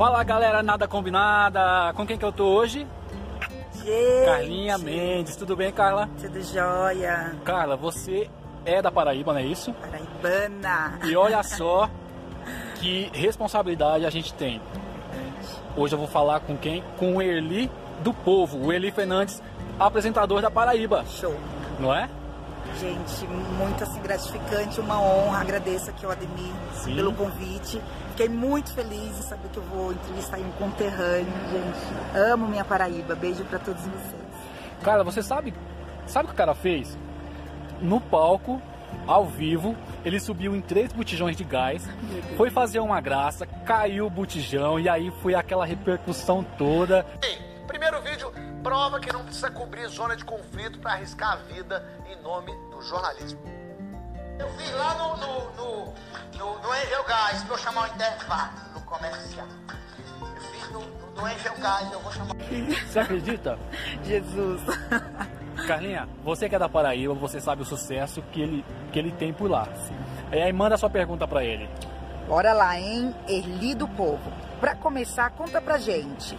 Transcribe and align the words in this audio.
Fala 0.00 0.24
galera, 0.24 0.62
nada 0.62 0.88
combinada. 0.88 1.92
Com 1.94 2.06
quem 2.06 2.16
que 2.16 2.24
eu 2.24 2.32
tô 2.32 2.46
hoje? 2.46 2.86
Gente, 3.84 4.24
Carlinha 4.24 4.78
Mendes. 4.78 5.36
Tudo 5.36 5.54
bem, 5.54 5.70
Carla? 5.70 6.08
Tudo 6.18 6.42
jóia. 6.42 7.36
Carla, 7.44 7.76
você 7.76 8.26
é 8.64 8.80
da 8.80 8.90
Paraíba, 8.90 9.34
não 9.34 9.40
é 9.40 9.44
isso? 9.44 9.74
Paraibana. 9.74 10.98
E 11.04 11.14
olha 11.14 11.42
só 11.44 11.86
que 12.76 13.10
responsabilidade 13.12 14.06
a 14.06 14.10
gente 14.10 14.32
tem. 14.32 14.58
Hoje 15.76 15.94
eu 15.94 15.98
vou 15.98 16.08
falar 16.08 16.40
com 16.40 16.56
quem? 16.56 16.82
Com 16.96 17.16
o 17.16 17.20
Erli 17.20 17.70
do 18.02 18.14
Povo, 18.14 18.56
o 18.56 18.72
Erli 18.72 18.90
Fernandes, 18.90 19.42
apresentador 19.78 20.40
da 20.40 20.50
Paraíba, 20.50 21.04
Show. 21.04 21.36
não 21.78 21.94
é? 21.94 22.08
Gente, 22.78 23.26
muito 23.26 23.82
assim, 23.82 24.00
gratificante, 24.00 24.80
uma 24.80 25.00
honra. 25.00 25.40
Agradeço 25.40 25.90
aqui 25.90 26.04
ao 26.04 26.12
Ademir 26.12 26.52
Sim. 26.74 26.94
pelo 26.94 27.12
convite. 27.12 27.80
Fiquei 28.10 28.28
muito 28.28 28.72
feliz 28.72 29.18
em 29.18 29.22
saber 29.22 29.48
que 29.48 29.58
eu 29.58 29.62
vou 29.64 29.92
entrevistar 29.92 30.38
um 30.38 30.50
conterrâneo, 30.52 31.32
gente. 31.50 32.18
Amo 32.18 32.46
minha 32.46 32.64
Paraíba. 32.64 33.14
Beijo 33.14 33.44
pra 33.44 33.58
todos 33.58 33.82
vocês. 33.82 34.20
Cara, 34.82 35.04
você 35.04 35.22
sabe, 35.22 35.52
sabe 36.06 36.24
o 36.24 36.28
que 36.28 36.34
o 36.34 36.36
cara 36.36 36.54
fez? 36.54 36.96
No 37.80 38.00
palco, 38.00 38.60
ao 39.06 39.26
vivo, 39.26 39.76
ele 40.04 40.20
subiu 40.20 40.54
em 40.54 40.60
três 40.60 40.92
botijões 40.92 41.36
de 41.36 41.44
gás, 41.44 41.88
foi 42.36 42.50
fazer 42.50 42.80
uma 42.80 43.00
graça, 43.00 43.46
caiu 43.64 44.06
o 44.06 44.10
botijão 44.10 44.78
e 44.78 44.88
aí 44.88 45.10
foi 45.22 45.34
aquela 45.34 45.64
repercussão 45.64 46.44
toda. 46.56 47.04
Prova 48.62 49.00
que 49.00 49.12
não 49.12 49.24
precisa 49.24 49.50
cobrir 49.50 49.88
zona 49.88 50.14
de 50.14 50.24
conflito 50.24 50.78
para 50.80 50.92
arriscar 50.92 51.32
a 51.32 51.36
vida 51.36 51.84
em 52.06 52.22
nome 52.22 52.52
do 52.70 52.82
jornalismo. 52.82 53.40
Eu 54.38 54.48
fiz 54.50 54.72
lá 54.72 54.94
no, 54.94 55.16
no, 55.16 55.50
no, 55.54 55.94
no, 56.38 56.58
no 56.62 56.72
Angel 56.72 57.04
Gás, 57.04 57.44
eu 57.48 57.58
chamar 57.58 57.90
o 57.90 57.94
intervalo 57.94 58.52
no 58.74 58.80
comercial. 58.82 59.46
Eu 60.20 60.40
fiz 60.40 60.70
no, 60.70 60.80
no, 60.80 61.10
no 61.12 61.24
Angel 61.24 61.54
Gás, 61.58 61.92
eu 61.92 62.00
vou 62.00 62.12
chamar. 62.12 62.34
Você 62.86 62.98
acredita? 62.98 63.58
Jesus. 64.04 64.62
Carlinha, 65.66 66.08
você 66.22 66.48
que 66.48 66.54
é 66.54 66.58
da 66.58 66.68
Paraíba, 66.68 67.14
você 67.14 67.40
sabe 67.40 67.62
o 67.62 67.64
sucesso 67.64 68.22
que 68.32 68.40
ele, 68.40 68.64
que 68.92 68.98
ele 68.98 69.12
tem 69.12 69.32
por 69.32 69.50
lá. 69.50 69.68
E 70.32 70.38
aí 70.38 70.52
manda 70.52 70.76
sua 70.76 70.90
pergunta 70.90 71.26
pra 71.26 71.44
ele. 71.44 71.68
Bora 72.26 72.52
lá, 72.52 72.78
hein? 72.78 73.14
Erli 73.26 73.74
do 73.74 73.88
Povo. 73.88 74.32
Pra 74.60 74.74
começar, 74.74 75.30
conta 75.30 75.58
pra 75.58 75.78
gente. 75.78 76.38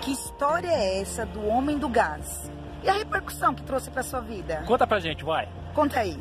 Que 0.00 0.10
história 0.10 0.66
é 0.66 1.00
essa 1.00 1.24
do 1.24 1.46
Homem 1.46 1.78
do 1.78 1.88
Gás? 1.88 2.50
E 2.82 2.88
a 2.88 2.94
repercussão 2.94 3.54
que 3.54 3.62
trouxe 3.62 3.90
pra 3.90 4.02
sua 4.02 4.20
vida? 4.20 4.64
Conta 4.66 4.88
pra 4.88 4.98
gente, 4.98 5.24
vai. 5.24 5.48
Conta 5.72 6.00
aí. 6.00 6.18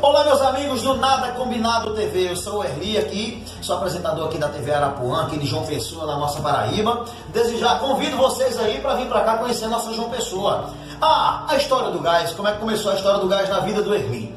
Olá, 0.00 0.22
meus 0.22 0.40
amigos 0.40 0.82
do 0.82 0.94
Nada 0.98 1.32
Combinado 1.32 1.96
TV. 1.96 2.30
Eu 2.30 2.36
sou 2.36 2.60
o 2.60 2.64
Erli 2.64 2.96
aqui, 2.96 3.44
sou 3.60 3.76
apresentador 3.76 4.28
aqui 4.28 4.38
da 4.38 4.48
TV 4.48 4.72
Arapuã, 4.72 5.26
aqui 5.26 5.36
de 5.36 5.46
João 5.46 5.66
Pessoa, 5.66 6.06
na 6.06 6.16
nossa 6.16 6.40
Paraíba. 6.40 7.06
Desde 7.32 7.58
já 7.58 7.80
convido 7.80 8.16
vocês 8.16 8.56
aí 8.56 8.80
para 8.80 8.94
vir 8.94 9.08
para 9.08 9.24
cá 9.24 9.38
conhecer 9.38 9.64
a 9.64 9.68
nossa 9.68 9.92
João 9.92 10.10
Pessoa. 10.10 10.70
Ah, 11.02 11.44
a 11.48 11.56
história 11.56 11.90
do 11.90 11.98
gás, 11.98 12.32
como 12.32 12.46
é 12.46 12.52
que 12.52 12.60
começou 12.60 12.92
a 12.92 12.94
história 12.94 13.18
do 13.18 13.26
gás 13.26 13.48
na 13.48 13.58
vida 13.60 13.82
do 13.82 13.92
Erli? 13.92 14.32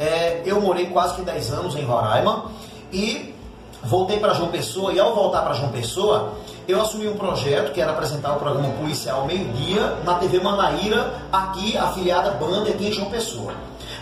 É, 0.00 0.42
eu 0.44 0.60
morei 0.60 0.86
quase 0.86 1.14
que 1.14 1.22
10 1.22 1.52
anos 1.52 1.76
em 1.76 1.84
Roraima 1.84 2.46
e 2.92 3.31
voltei 3.84 4.18
para 4.18 4.34
João 4.34 4.50
Pessoa 4.50 4.92
e 4.92 5.00
ao 5.00 5.14
voltar 5.14 5.42
para 5.42 5.54
João 5.54 5.70
Pessoa, 5.70 6.32
eu 6.66 6.80
assumi 6.80 7.08
um 7.08 7.16
projeto 7.16 7.72
que 7.72 7.80
era 7.80 7.92
apresentar 7.92 8.36
o 8.36 8.38
programa 8.38 8.72
policial 8.74 9.26
meio-dia 9.26 9.98
na 10.04 10.14
TV 10.14 10.40
Manaíra, 10.40 11.14
aqui 11.32 11.76
afiliada 11.76 12.30
Band 12.32 12.62
aqui 12.68 12.88
em 12.88 12.92
João 12.92 13.10
Pessoa. 13.10 13.52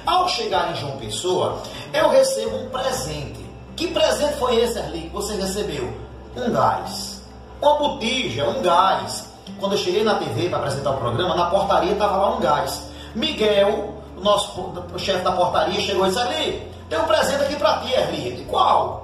Ao 0.05 0.29
chegar 0.29 0.73
em 0.73 0.77
João 0.77 0.97
Pessoa, 0.99 1.59
eu 1.93 2.11
recebo 2.11 2.57
um 2.57 2.69
presente. 2.69 3.41
Que 3.77 3.89
presente 3.89 4.35
foi 4.35 4.57
esse, 4.57 4.79
Erli, 4.79 5.03
que 5.03 5.15
você 5.15 5.35
recebeu? 5.35 5.91
Um 6.37 6.53
gás. 6.53 7.23
Uma 7.63 7.75
botija, 7.77 8.49
um 8.49 8.61
gás. 8.63 9.27
Quando 9.59 9.73
eu 9.73 9.79
cheguei 9.79 10.05
na 10.05 10.15
TV 10.15 10.49
para 10.49 10.59
apresentar 10.59 10.91
o 10.91 10.97
programa, 10.99 11.35
na 11.35 11.47
portaria 11.47 11.93
estava 11.93 12.17
lá 12.17 12.37
um 12.37 12.41
gás. 12.41 12.83
Miguel, 13.15 13.95
o 14.17 14.21
nosso 14.21 14.73
chefe 14.99 15.25
da 15.25 15.33
portaria, 15.33 15.81
chegou 15.81 16.07
e 16.07 16.11
disse, 16.11 16.21
Erli, 16.21 16.71
tem 16.89 16.99
um 16.99 17.05
presente 17.05 17.43
aqui 17.43 17.57
para 17.57 17.79
ti, 17.79 17.93
Erli. 17.93 18.47
Qual? 18.49 19.00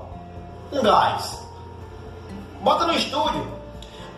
Um 0.73 0.83
gás. 0.83 1.47
Bota 2.61 2.87
no 2.87 2.95
estúdio. 2.95 3.47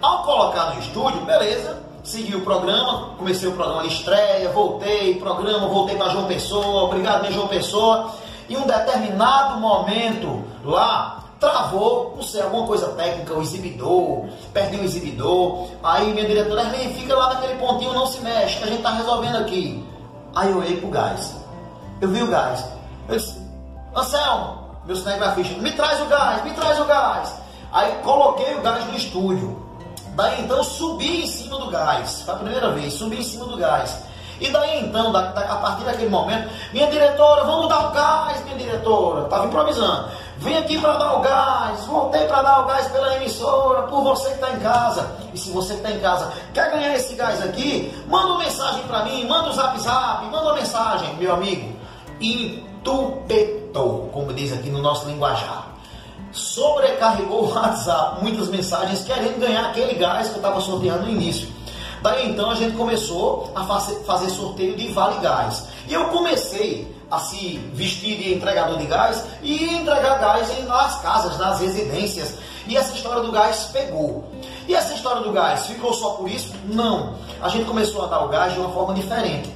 Ao 0.00 0.22
colocar 0.22 0.74
no 0.74 0.80
estúdio, 0.80 1.20
beleza, 1.22 1.82
segui 2.04 2.36
o 2.36 2.42
programa, 2.42 3.14
comecei 3.18 3.48
o 3.48 3.52
programa 3.52 3.82
de 3.82 3.88
estreia, 3.88 4.48
voltei, 4.50 5.16
programa, 5.16 5.66
voltei 5.66 5.96
para 5.96 6.10
João 6.10 6.26
Pessoa, 6.26 6.84
obrigado, 6.84 7.22
meu 7.22 7.32
João 7.32 7.48
Pessoa. 7.48 8.10
Em 8.48 8.56
um 8.56 8.66
determinado 8.66 9.60
momento 9.60 10.44
lá, 10.64 11.24
travou, 11.40 12.14
não 12.16 12.22
sei, 12.22 12.42
alguma 12.42 12.66
coisa 12.66 12.88
técnica, 12.88 13.34
o 13.34 13.42
exibidor, 13.42 14.26
perdi 14.52 14.76
o 14.76 14.84
exibidor. 14.84 15.68
Aí 15.82 16.12
minha 16.12 16.26
diretora, 16.26 16.62
Erlen, 16.62 16.94
fica 16.94 17.14
lá 17.14 17.34
naquele 17.34 17.58
pontinho, 17.58 17.92
não 17.92 18.06
se 18.06 18.20
mexe, 18.20 18.58
que 18.58 18.64
a 18.64 18.66
gente 18.68 18.82
tá 18.82 18.90
resolvendo 18.90 19.36
aqui. 19.36 19.84
Aí 20.34 20.50
eu 20.50 20.58
olhei 20.58 20.76
pro 20.76 20.88
gás. 20.88 21.36
Eu 22.00 22.08
vi 22.08 22.22
o 22.22 22.28
gás. 22.28 22.64
Eu 23.08 23.16
disse, 23.16 23.36
Anselmo, 23.94 24.67
meu 24.88 24.96
cinegrafista, 24.96 25.60
me 25.60 25.70
traz 25.72 26.00
o 26.00 26.06
gás, 26.06 26.42
me 26.42 26.50
traz 26.54 26.80
o 26.80 26.84
gás. 26.86 27.34
Aí 27.70 27.92
coloquei 28.02 28.54
o 28.54 28.62
gás 28.62 28.86
no 28.86 28.96
estúdio. 28.96 29.62
Daí 30.16 30.40
então 30.40 30.64
subi 30.64 31.24
em 31.24 31.26
cima 31.26 31.58
do 31.58 31.70
gás. 31.70 32.22
Foi 32.22 32.34
a 32.34 32.36
primeira 32.38 32.70
vez, 32.70 32.94
subi 32.94 33.18
em 33.18 33.22
cima 33.22 33.44
do 33.44 33.58
gás. 33.58 34.02
E 34.40 34.48
daí 34.50 34.80
então, 34.80 35.12
da, 35.12 35.32
da, 35.32 35.40
a 35.42 35.56
partir 35.56 35.84
daquele 35.84 36.08
momento, 36.08 36.48
minha 36.72 36.86
diretora, 36.86 37.44
vamos 37.44 37.68
dar 37.68 37.88
o 37.88 37.90
gás, 37.90 38.42
minha 38.44 38.56
diretora. 38.56 39.24
Estava 39.24 39.46
improvisando. 39.46 40.08
Vem 40.38 40.56
aqui 40.56 40.80
para 40.80 40.94
dar 40.94 41.16
o 41.16 41.20
gás. 41.20 41.84
Voltei 41.84 42.26
para 42.26 42.40
dar 42.40 42.60
o 42.60 42.64
gás 42.64 42.88
pela 42.88 43.14
emissora, 43.16 43.82
por 43.82 44.02
você 44.02 44.28
que 44.28 44.34
está 44.36 44.50
em 44.52 44.60
casa. 44.60 45.16
E 45.34 45.38
se 45.38 45.50
você 45.50 45.74
que 45.74 45.80
está 45.80 45.90
em 45.90 46.00
casa 46.00 46.32
quer 46.54 46.70
ganhar 46.70 46.94
esse 46.94 47.14
gás 47.14 47.42
aqui, 47.42 47.92
manda 48.08 48.28
uma 48.28 48.38
mensagem 48.38 48.82
para 48.84 49.04
mim, 49.04 49.26
manda 49.26 49.50
um 49.50 49.52
zap 49.52 49.78
zap, 49.80 50.24
manda 50.24 50.44
uma 50.44 50.54
mensagem, 50.54 51.14
meu 51.16 51.34
amigo. 51.34 51.76
Entupetou, 53.78 54.10
como 54.12 54.34
diz 54.34 54.52
aqui 54.52 54.70
no 54.70 54.82
nosso 54.82 55.06
linguajar 55.06 55.68
sobrecarregou 56.30 57.44
o 57.44 57.54
WhatsApp, 57.54 58.22
muitas 58.22 58.48
mensagens 58.48 59.02
querendo 59.02 59.40
ganhar 59.40 59.70
aquele 59.70 59.94
gás 59.94 60.28
que 60.28 60.34
eu 60.34 60.38
estava 60.38 60.60
sorteando 60.60 61.04
no 61.04 61.10
início. 61.10 61.48
Daí 62.02 62.28
então 62.28 62.50
a 62.50 62.54
gente 62.54 62.76
começou 62.76 63.50
a 63.54 63.64
fazer 63.64 64.28
sorteio 64.28 64.76
de 64.76 64.88
vale 64.88 65.18
gás. 65.20 65.64
E 65.88 65.94
eu 65.94 66.08
comecei 66.08 66.94
a 67.10 67.18
se 67.18 67.56
vestir 67.72 68.18
de 68.18 68.34
entregador 68.34 68.76
de 68.76 68.86
gás 68.86 69.24
e 69.42 69.74
entregar 69.74 70.18
gás 70.18 70.64
nas 70.66 71.00
casas, 71.00 71.38
nas 71.38 71.60
residências. 71.60 72.34
E 72.66 72.76
essa 72.76 72.94
história 72.94 73.22
do 73.22 73.32
gás 73.32 73.70
pegou. 73.72 74.30
E 74.68 74.74
essa 74.74 74.92
história 74.92 75.22
do 75.22 75.32
gás 75.32 75.66
ficou 75.66 75.94
só 75.94 76.10
por 76.10 76.28
isso? 76.28 76.52
Não. 76.66 77.14
A 77.40 77.48
gente 77.48 77.64
começou 77.64 78.04
a 78.04 78.06
dar 78.06 78.24
o 78.24 78.28
gás 78.28 78.52
de 78.52 78.60
uma 78.60 78.70
forma 78.70 78.92
diferente. 78.92 79.50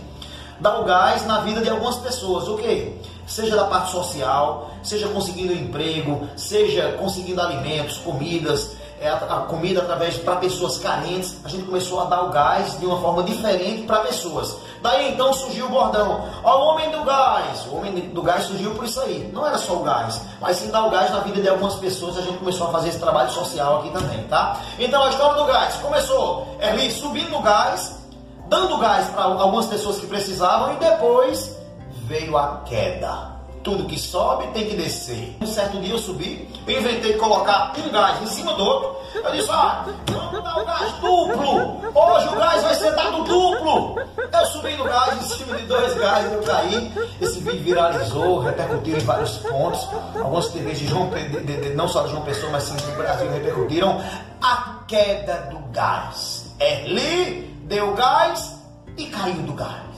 Dar 0.58 0.80
o 0.80 0.84
gás 0.84 1.26
na 1.26 1.40
vida 1.40 1.60
de 1.60 1.68
algumas 1.68 1.96
pessoas. 1.96 2.48
O 2.48 2.56
quê? 2.56 2.96
Seja 3.26 3.56
da 3.56 3.64
parte 3.64 3.90
social, 3.90 4.70
seja 4.82 5.08
conseguindo 5.08 5.52
emprego, 5.52 6.28
seja 6.36 6.92
conseguindo 6.98 7.40
alimentos, 7.40 7.98
comidas, 7.98 8.76
é, 9.02 9.08
a, 9.08 9.16
a 9.16 9.40
comida 9.40 9.82
através 9.82 10.16
para 10.16 10.36
pessoas 10.36 10.78
carentes. 10.78 11.36
A 11.44 11.48
gente 11.48 11.64
começou 11.64 12.00
a 12.00 12.04
dar 12.04 12.22
o 12.22 12.30
gás 12.30 12.78
de 12.78 12.86
uma 12.86 13.00
forma 13.00 13.24
diferente 13.24 13.82
para 13.82 13.98
pessoas. 14.00 14.56
Daí 14.80 15.12
então 15.12 15.32
surgiu 15.32 15.66
o 15.66 15.68
bordão, 15.68 16.24
ó, 16.42 16.58
o 16.58 16.68
homem 16.68 16.90
do 16.90 17.02
gás. 17.02 17.66
O 17.66 17.76
homem 17.76 17.92
do 17.92 18.22
gás 18.22 18.44
surgiu 18.44 18.72
por 18.74 18.84
isso 18.84 19.00
aí. 19.00 19.28
Não 19.32 19.46
era 19.46 19.58
só 19.58 19.74
o 19.74 19.82
gás, 19.82 20.20
mas 20.40 20.56
sim 20.56 20.70
dar 20.70 20.86
o 20.86 20.90
gás 20.90 21.10
na 21.10 21.18
vida 21.20 21.40
de 21.40 21.48
algumas 21.48 21.74
pessoas. 21.74 22.16
A 22.16 22.22
gente 22.22 22.38
começou 22.38 22.68
a 22.68 22.70
fazer 22.70 22.90
esse 22.90 22.98
trabalho 22.98 23.30
social 23.30 23.80
aqui 23.80 23.90
também, 23.90 24.22
tá? 24.24 24.60
Então 24.78 25.02
a 25.02 25.10
história 25.10 25.34
do 25.34 25.44
gás 25.46 25.74
começou 25.76 26.46
ali 26.60 26.90
subindo 26.90 27.36
o 27.36 27.42
gás, 27.42 27.96
dando 28.48 28.78
gás 28.78 29.08
para 29.08 29.24
algumas 29.24 29.66
pessoas 29.66 29.98
que 29.98 30.06
precisavam 30.06 30.74
e 30.74 30.76
depois 30.76 31.61
veio 32.12 32.36
a 32.36 32.60
queda. 32.66 33.32
Tudo 33.64 33.86
que 33.86 33.98
sobe 33.98 34.48
tem 34.48 34.68
que 34.68 34.76
descer. 34.76 35.36
Um 35.40 35.46
certo 35.46 35.78
dia 35.78 35.94
eu 35.94 35.98
subi, 35.98 36.46
eu 36.66 36.80
inventei 36.80 37.14
colocar 37.14 37.72
um 37.78 37.90
gás 37.90 38.20
em 38.20 38.26
cima 38.26 38.52
do 38.54 38.64
outro. 38.64 38.96
Eu 39.14 39.32
disse, 39.32 39.48
ah, 39.50 39.86
vamos 40.10 40.42
dar 40.42 40.58
o 40.58 40.66
gás 40.66 40.92
duplo. 40.94 41.80
Hoje 41.94 42.28
o 42.28 42.36
gás 42.36 42.62
vai 42.62 42.74
ser 42.74 42.94
dado 42.96 43.22
duplo. 43.22 43.96
Eu 44.18 44.46
subi 44.46 44.74
no 44.76 44.84
gás, 44.84 45.16
em 45.16 45.36
cima 45.36 45.56
de 45.56 45.66
dois 45.66 45.94
gás, 45.94 46.32
eu 46.32 46.42
caí. 46.42 46.92
Esse 47.20 47.38
vídeo 47.38 47.62
viralizou, 47.62 48.40
repercutiu 48.40 48.96
em 48.98 49.04
vários 49.04 49.38
pontos. 49.38 49.88
Algumas 50.16 50.48
TVs 50.48 50.80
de 50.80 50.88
João, 50.88 51.08
de, 51.08 51.28
de, 51.28 51.56
de, 51.56 51.74
não 51.74 51.86
só 51.86 52.02
de 52.02 52.10
João 52.10 52.22
Pessoa, 52.24 52.50
mas 52.50 52.64
sim 52.64 52.74
do 52.74 52.96
Brasil 52.96 53.30
repercutiram 53.30 54.02
a 54.42 54.80
queda 54.88 55.48
do 55.50 55.58
gás. 55.70 56.52
Erli 56.58 57.42
deu 57.64 57.94
gás 57.94 58.58
e 58.98 59.06
caiu 59.06 59.42
do 59.42 59.52
gás. 59.54 59.91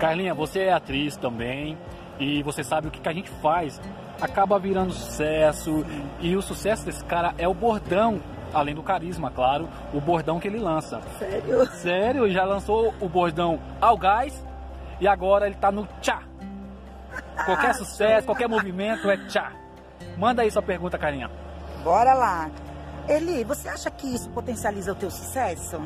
Carlinha, 0.00 0.32
você 0.32 0.60
é 0.60 0.72
atriz 0.72 1.14
também 1.14 1.76
e 2.18 2.42
você 2.42 2.64
sabe 2.64 2.88
o 2.88 2.90
que, 2.90 3.00
que 3.00 3.08
a 3.08 3.12
gente 3.12 3.30
faz. 3.42 3.78
Acaba 4.18 4.58
virando 4.58 4.94
sucesso 4.94 5.84
e 6.18 6.34
o 6.34 6.40
sucesso 6.40 6.86
desse 6.86 7.04
cara 7.04 7.34
é 7.36 7.46
o 7.46 7.52
bordão, 7.52 8.18
além 8.52 8.74
do 8.74 8.82
carisma, 8.82 9.30
claro, 9.30 9.68
o 9.92 10.00
bordão 10.00 10.40
que 10.40 10.48
ele 10.48 10.58
lança. 10.58 11.02
Sério? 11.18 11.66
Sério, 11.72 12.30
já 12.30 12.44
lançou 12.44 12.94
o 12.98 13.08
bordão 13.10 13.60
ao 13.78 13.98
gás 13.98 14.42
e 14.98 15.06
agora 15.06 15.46
ele 15.46 15.56
tá 15.56 15.70
no 15.70 15.86
tchá. 16.00 16.22
qualquer 17.44 17.74
sucesso, 17.74 18.26
qualquer 18.26 18.48
movimento 18.48 19.08
é 19.10 19.18
tchá. 19.26 19.52
Manda 20.16 20.40
aí 20.40 20.50
sua 20.50 20.62
pergunta, 20.62 20.96
carinha. 20.96 21.30
Bora 21.84 22.14
lá. 22.14 22.50
Eli, 23.06 23.44
você 23.44 23.68
acha 23.68 23.90
que 23.90 24.06
isso 24.14 24.30
potencializa 24.30 24.92
o 24.92 24.94
teu 24.94 25.10
sucesso? 25.10 25.78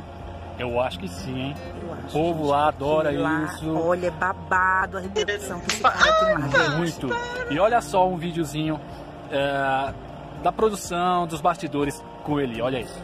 Eu 0.59 0.81
acho 0.81 0.99
que 1.01 1.09
sim, 1.09 1.39
hein? 1.39 1.55
Eu 1.83 1.93
acho. 1.93 2.07
O 2.07 2.11
povo 2.11 2.47
lá 2.47 2.69
adora 2.69 3.11
Lá, 3.11 3.45
isso. 3.45 3.77
Olha, 3.77 4.07
é 4.07 4.11
babado 4.11 4.99
a 4.99 5.01
repercussão 5.01 5.61
que 5.61 5.73
esse 5.73 5.83
cara 5.83 6.49
tem. 6.49 6.77
Muito. 6.77 7.09
E 7.51 7.59
olha 7.59 7.81
só 7.81 8.09
um 8.09 8.17
videozinho 8.17 8.81
é, 9.31 9.93
da 10.43 10.53
produção, 10.53 11.27
dos 11.27 11.41
bastidores 11.41 12.03
com 12.23 12.39
ele. 12.39 12.63
Olha 12.63 12.81
isso. 12.81 13.03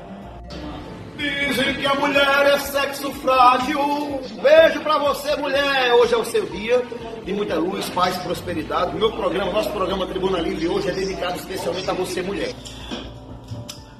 Dizem 1.16 1.74
que 1.74 1.86
a 1.86 1.94
mulher 1.96 2.46
é 2.46 2.58
sexo 2.58 3.12
frágil. 3.14 4.20
Beijo 4.40 4.80
pra 4.80 4.98
você, 4.98 5.36
mulher. 5.36 5.92
Hoje 5.94 6.14
é 6.14 6.16
o 6.16 6.24
seu 6.24 6.46
dia 6.46 6.82
de 7.24 7.32
muita 7.32 7.56
luz, 7.56 7.90
paz 7.90 8.16
e 8.16 8.20
prosperidade. 8.20 8.96
O 8.96 8.98
meu 8.98 9.12
programa, 9.12 9.52
nosso 9.52 9.70
programa 9.70 10.06
Tribuna 10.06 10.38
Livre 10.38 10.66
hoje 10.68 10.88
é 10.88 10.92
dedicado 10.92 11.36
especialmente 11.36 11.90
a 11.90 11.92
você, 11.92 12.22
mulher. 12.22 12.54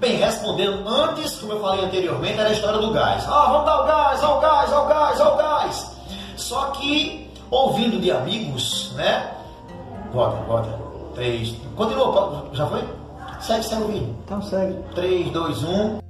Bem, 0.01 0.17
respondendo 0.17 0.89
antes, 0.89 1.39
como 1.39 1.53
eu 1.53 1.61
falei 1.61 1.85
anteriormente, 1.85 2.41
era 2.41 2.49
a 2.49 2.53
história 2.53 2.79
do 2.79 2.91
gás. 2.91 3.23
Ah, 3.29 3.49
vamos 3.51 3.67
dar 3.67 3.83
o 3.83 3.85
gás, 3.85 4.25
ó 4.25 4.39
o 4.39 4.41
gás, 4.41 4.73
ó 4.73 4.85
o 4.85 4.89
gás, 4.89 5.21
ó 5.21 5.35
o 5.35 5.37
gás. 5.37 5.97
Só 6.39 6.65
que, 6.71 7.31
ouvindo 7.51 8.01
de 8.01 8.11
amigos, 8.11 8.93
né? 8.95 9.31
Volta, 10.11 10.37
volta. 10.45 10.71
Três. 11.15 11.55
Continua, 11.77 12.47
já 12.55 12.67
foi? 12.67 12.83
Segue, 13.41 13.63
segue 13.63 13.83
o 13.83 13.87
vídeo. 13.89 14.17
Então 14.25 14.41
segue. 14.41 14.83
3, 14.95 15.33
2, 15.33 15.65
1. 15.65 16.01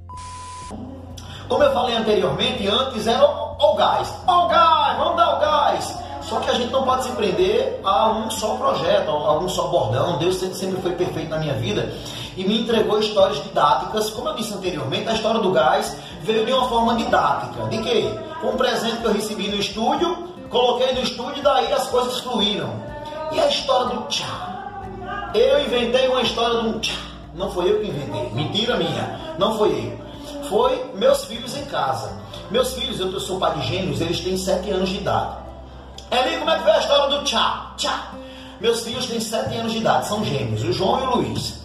Como 1.49 1.61
eu 1.61 1.73
falei 1.73 1.97
anteriormente, 1.97 2.65
antes 2.69 3.05
era 3.05 3.25
o, 3.25 3.75
gás. 3.75 4.07
O 4.25 4.47
gás, 4.47 4.97
vamos 4.99 5.17
dar 5.17 5.35
o 5.35 5.39
gás. 5.41 5.99
Só 6.21 6.39
que 6.39 6.49
a 6.49 6.53
gente 6.53 6.71
não 6.71 6.83
pode 6.83 7.03
se 7.03 7.11
prender 7.11 7.81
a 7.83 8.09
um 8.09 8.29
só 8.29 8.55
projeto, 8.55 9.11
a 9.11 9.37
um 9.37 9.49
só 9.49 9.67
bordão. 9.67 10.17
Deus 10.17 10.37
sempre 10.37 10.81
foi 10.81 10.93
perfeito 10.93 11.29
na 11.29 11.39
minha 11.39 11.55
vida 11.55 11.91
e 12.37 12.43
me 12.43 12.61
entregou 12.61 12.99
histórias 12.99 13.43
didáticas. 13.43 14.09
Como 14.09 14.29
eu 14.29 14.35
disse 14.35 14.53
anteriormente, 14.53 15.09
a 15.09 15.13
história 15.13 15.39
do 15.39 15.51
gás 15.51 15.95
veio 16.23 16.45
de 16.45 16.51
uma 16.51 16.67
forma 16.67 16.95
didática. 16.95 17.63
De 17.67 17.77
quê? 17.79 18.09
Um 18.43 18.55
presente 18.57 18.97
que 18.97 19.05
eu 19.05 19.13
recebi 19.13 19.47
no 19.47 19.57
estúdio, 19.57 20.27
coloquei 20.49 20.93
no 20.93 21.01
estúdio 21.01 21.37
e 21.37 21.41
daí 21.41 21.71
as 21.71 21.87
coisas 21.87 22.19
fluíram. 22.19 22.71
E 23.31 23.39
a 23.39 23.47
história 23.47 23.95
do 23.95 24.07
tchá? 24.07 24.81
Eu 25.33 25.63
inventei 25.65 26.07
uma 26.07 26.21
história 26.21 26.59
um 26.59 26.79
tchá. 26.79 26.93
Não 27.33 27.49
foi 27.51 27.71
eu 27.71 27.79
que 27.79 27.87
inventei. 27.87 28.29
Mentira 28.31 28.75
minha. 28.75 29.35
Não 29.37 29.57
foi 29.57 29.69
eu. 29.69 30.45
Foi 30.49 30.91
meus 30.95 31.23
filhos 31.25 31.55
em 31.55 31.65
casa. 31.65 32.11
Meus 32.49 32.73
filhos, 32.73 32.99
eu 32.99 33.17
sou 33.19 33.39
pai 33.39 33.57
de 33.57 33.67
gêmeos, 33.67 34.01
eles 34.01 34.19
têm 34.19 34.35
7 34.35 34.69
anos 34.71 34.89
de 34.89 34.97
idade. 34.97 35.37
Eli, 36.11 36.37
como 36.37 36.49
é 36.49 36.57
que 36.57 36.63
foi 36.63 36.71
a 36.73 36.79
história 36.79 37.17
do 37.17 37.23
tchá? 37.23 37.71
Tchá. 37.77 38.11
Meus 38.59 38.81
filhos 38.81 39.05
têm 39.05 39.21
7 39.21 39.55
anos 39.55 39.71
de 39.71 39.77
idade, 39.77 40.07
são 40.07 40.25
gêmeos, 40.25 40.61
o 40.63 40.73
João 40.73 40.99
e 40.99 41.03
o 41.03 41.15
Luiz. 41.15 41.60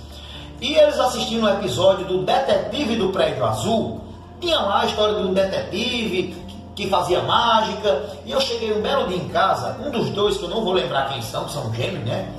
E 0.60 0.74
eles 0.74 0.98
assistindo 0.98 1.44
um 1.44 1.48
episódio 1.48 2.06
do 2.06 2.22
Detetive 2.22 2.96
do 2.96 3.10
Prédio 3.10 3.44
Azul. 3.44 4.00
Tinha 4.40 4.58
lá 4.58 4.82
a 4.82 4.86
história 4.86 5.14
de 5.16 5.22
um 5.22 5.34
detetive 5.34 6.34
que 6.74 6.88
fazia 6.88 7.22
mágica. 7.22 8.04
E 8.24 8.32
eu 8.32 8.40
cheguei 8.40 8.72
um 8.72 8.80
belo 8.80 9.06
dia 9.08 9.18
em 9.18 9.28
casa, 9.28 9.76
um 9.84 9.90
dos 9.90 10.10
dois, 10.10 10.38
que 10.38 10.44
eu 10.44 10.48
não 10.48 10.64
vou 10.64 10.72
lembrar 10.72 11.08
quem 11.08 11.20
são, 11.20 11.44
que 11.44 11.52
são 11.52 11.72
gêmeos, 11.74 12.04
né? 12.06 12.32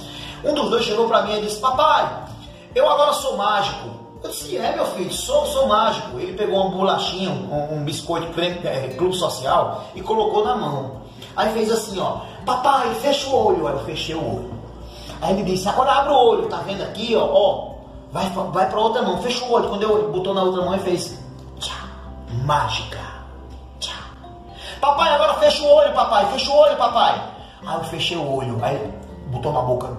Um 0.44 0.54
dos 0.54 0.70
dois 0.70 0.86
chegou 0.86 1.08
para 1.08 1.24
mim 1.24 1.38
e 1.38 1.42
disse: 1.42 1.60
Papai, 1.60 2.26
eu 2.74 2.90
agora 2.90 3.14
sou 3.14 3.38
mágico. 3.38 3.90
Eu 4.24 4.30
disse: 4.32 4.58
É, 4.58 4.76
meu 4.76 4.86
filho, 4.88 5.14
sou, 5.14 5.46
sou 5.46 5.68
mágico. 5.68 6.20
Ele 6.20 6.34
pegou 6.34 6.60
uma 6.60 6.76
bolachinha, 6.76 7.30
um, 7.30 7.78
um 7.78 7.84
biscoito 7.84 8.28
é, 8.40 8.96
clube 8.98 9.16
social 9.16 9.86
e 9.94 10.02
colocou 10.02 10.44
na 10.44 10.56
mão. 10.56 11.02
Aí 11.36 11.54
fez 11.54 11.72
assim: 11.72 12.00
Ó, 12.00 12.22
papai, 12.46 12.96
fecha 12.96 13.30
o 13.30 13.46
olho. 13.46 13.68
Aí 13.68 13.74
eu 13.74 13.80
fechei 13.82 14.16
o 14.16 14.20
olho. 14.20 14.54
Aí 15.22 15.34
ele 15.34 15.44
disse: 15.44 15.70
Agora 15.70 15.92
abre 15.92 16.14
o 16.14 16.18
olho, 16.18 16.48
tá 16.48 16.58
vendo 16.58 16.82
aqui, 16.82 17.16
ó? 17.16 17.28
ó 17.32 17.77
vai, 18.18 18.30
vai 18.52 18.70
pra 18.70 18.80
outra 18.80 19.02
mão, 19.04 19.22
fecha 19.22 19.46
o 19.46 19.52
olho. 19.52 19.70
Quando 19.70 19.84
eu 19.84 20.12
botou 20.12 20.34
na 20.34 20.42
outra 20.42 20.64
mão, 20.64 20.74
ele 20.74 20.84
fez: 20.84 21.18
Tchá, 21.60 21.76
mágica. 22.44 23.00
Tchá. 23.80 23.96
Papai, 24.82 25.14
agora 25.14 25.36
fecha 25.36 25.64
o 25.64 25.72
olho, 25.72 25.94
papai, 25.94 26.26
fecha 26.32 26.52
o 26.52 26.56
olho, 26.56 26.78
papai. 26.78 27.22
Aí 27.66 27.76
eu 27.76 27.84
fechei 27.86 28.18
o 28.18 28.36
olho, 28.36 28.58
aí 28.64 28.94
botou 29.28 29.54
na 29.54 29.62
boca. 29.62 29.90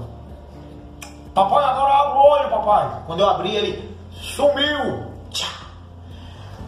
Papai, 1.34 1.64
agora 1.64 1.94
abre 1.94 2.18
o 2.18 2.22
olho, 2.22 2.50
papai. 2.50 3.02
Quando 3.06 3.20
eu 3.20 3.28
abri, 3.28 3.54
ele 3.54 3.96
sumiu. 4.20 5.06
Tchá. 5.30 5.46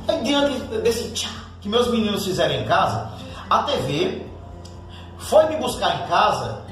Aí, 0.08 0.22
diante 0.22 0.58
desse 0.78 1.10
tchá 1.12 1.30
que 1.60 1.68
meus 1.68 1.88
meninos 1.88 2.24
fizeram 2.24 2.54
em 2.54 2.64
casa, 2.64 3.12
a 3.50 3.64
TV 3.64 4.26
foi 5.18 5.46
me 5.46 5.56
buscar 5.56 5.94
em 5.96 6.08
casa 6.08 6.62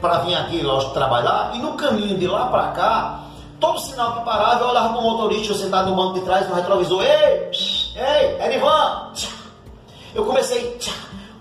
para 0.00 0.18
vir 0.18 0.34
aqui, 0.34 0.60
lógico, 0.62 0.92
trabalhar. 0.92 1.52
E 1.54 1.58
no 1.58 1.74
caminho 1.74 2.18
de 2.18 2.26
lá 2.26 2.46
para 2.46 2.72
cá, 2.72 3.21
todo 3.62 3.80
sinal 3.80 4.18
que 4.18 4.24
parava, 4.24 4.60
eu 4.60 4.68
olhava 4.70 4.88
para 4.88 4.98
o 4.98 5.02
motorista, 5.02 5.54
sentado 5.54 5.90
no 5.90 5.96
banco 5.96 6.14
de 6.14 6.22
trás, 6.22 6.48
no 6.48 6.54
retrovisor. 6.56 7.00
Ei, 7.02 7.50
ei, 7.94 8.44
Erivan. 8.44 9.12
Eu 10.12 10.26
comecei. 10.26 10.78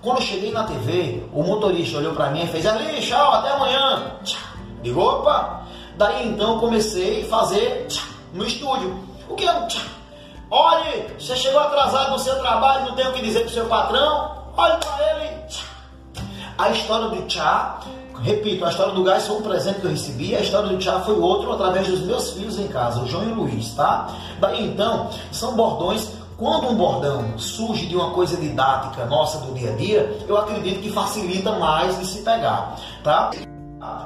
Quando 0.01 0.17
eu 0.17 0.23
cheguei 0.23 0.51
na 0.51 0.63
TV, 0.63 1.23
o 1.33 1.43
motorista 1.43 1.97
olhou 1.97 2.13
para 2.13 2.29
mim 2.29 2.43
e 2.43 2.47
fez, 2.47 2.65
ali, 2.65 3.01
tchau, 3.01 3.33
até 3.33 3.49
amanhã. 3.49 4.13
Digo, 4.83 5.01
opa. 5.01 5.63
Daí 5.97 6.27
então 6.29 6.59
comecei 6.59 7.23
a 7.23 7.27
fazer 7.27 7.87
no 8.33 8.45
estúdio. 8.45 9.03
O 9.27 9.35
que 9.35 9.47
é? 9.47 9.67
Olhe, 10.49 11.07
você 11.19 11.35
chegou 11.35 11.59
atrasado 11.59 12.11
no 12.11 12.19
seu 12.19 12.39
trabalho, 12.39 12.85
não 12.85 12.95
tem 12.95 13.07
o 13.07 13.13
que 13.13 13.21
dizer 13.21 13.41
pro 13.41 13.49
seu 13.49 13.65
patrão? 13.65 14.45
Olhe 14.57 14.77
para 14.77 15.11
ele. 15.11 15.41
A 16.57 16.69
história 16.69 17.07
do 17.07 17.21
tchá, 17.27 17.79
repito, 18.21 18.65
a 18.65 18.69
história 18.69 18.93
do 18.93 19.03
gás 19.03 19.27
foi 19.27 19.37
um 19.37 19.41
presente 19.41 19.79
que 19.79 19.85
eu 19.85 19.91
recebi, 19.91 20.35
a 20.35 20.39
história 20.39 20.69
do 20.69 20.77
tchá 20.77 20.99
foi 21.01 21.19
outro 21.19 21.51
através 21.51 21.87
dos 21.87 22.01
meus 22.01 22.31
filhos 22.31 22.59
em 22.59 22.67
casa, 22.67 23.01
o 23.01 23.07
João 23.07 23.23
e 23.23 23.31
o 23.31 23.35
Luiz, 23.35 23.73
tá? 23.73 24.09
Daí 24.39 24.65
então, 24.65 25.09
são 25.31 25.55
bordões 25.55 26.09
quando 26.37 26.69
um 26.69 26.75
bordão 26.75 27.37
surge 27.37 27.85
de 27.85 27.95
uma 27.95 28.09
coisa 28.11 28.35
didática 28.35 29.05
nossa 29.05 29.37
do 29.39 29.53
dia 29.53 29.73
a 29.73 29.75
dia, 29.75 30.25
eu 30.27 30.37
acredito 30.37 30.81
que 30.81 30.89
facilita 30.89 31.51
mais 31.51 31.99
de 31.99 32.05
se 32.07 32.21
pegar, 32.23 32.79
tá? 33.03 33.29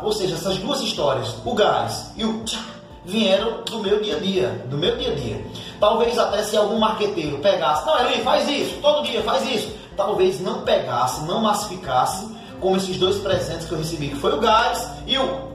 Ou 0.03 0.11
seja, 0.11 0.35
essas 0.35 0.57
duas 0.57 0.81
histórias, 0.81 1.35
o 1.45 1.53
gás 1.53 2.11
e 2.17 2.25
o 2.25 2.43
tchá, 2.43 2.59
vieram 3.05 3.63
do 3.63 3.79
meu 3.79 4.01
dia 4.01 4.17
a 4.17 4.19
dia, 4.19 4.65
do 4.69 4.77
meu 4.77 4.97
dia 4.97 5.11
a 5.11 5.15
dia. 5.15 5.45
Talvez 5.79 6.17
até 6.17 6.43
se 6.43 6.57
algum 6.57 6.77
marqueteiro 6.77 7.37
pegasse, 7.37 7.85
não, 7.85 7.99
Eli, 7.99 8.21
faz 8.21 8.49
isso, 8.49 8.79
todo 8.81 9.03
dia 9.03 9.21
faz 9.23 9.49
isso. 9.49 9.71
Talvez 9.95 10.41
não 10.41 10.61
pegasse, 10.61 11.23
não 11.23 11.41
massificasse 11.41 12.34
como 12.59 12.77
esses 12.77 12.97
dois 12.97 13.17
presentes 13.19 13.67
que 13.67 13.71
eu 13.73 13.77
recebi, 13.77 14.09
que 14.09 14.15
foi 14.15 14.33
o 14.33 14.39
gás 14.39 15.01
e 15.05 15.17
o. 15.17 15.53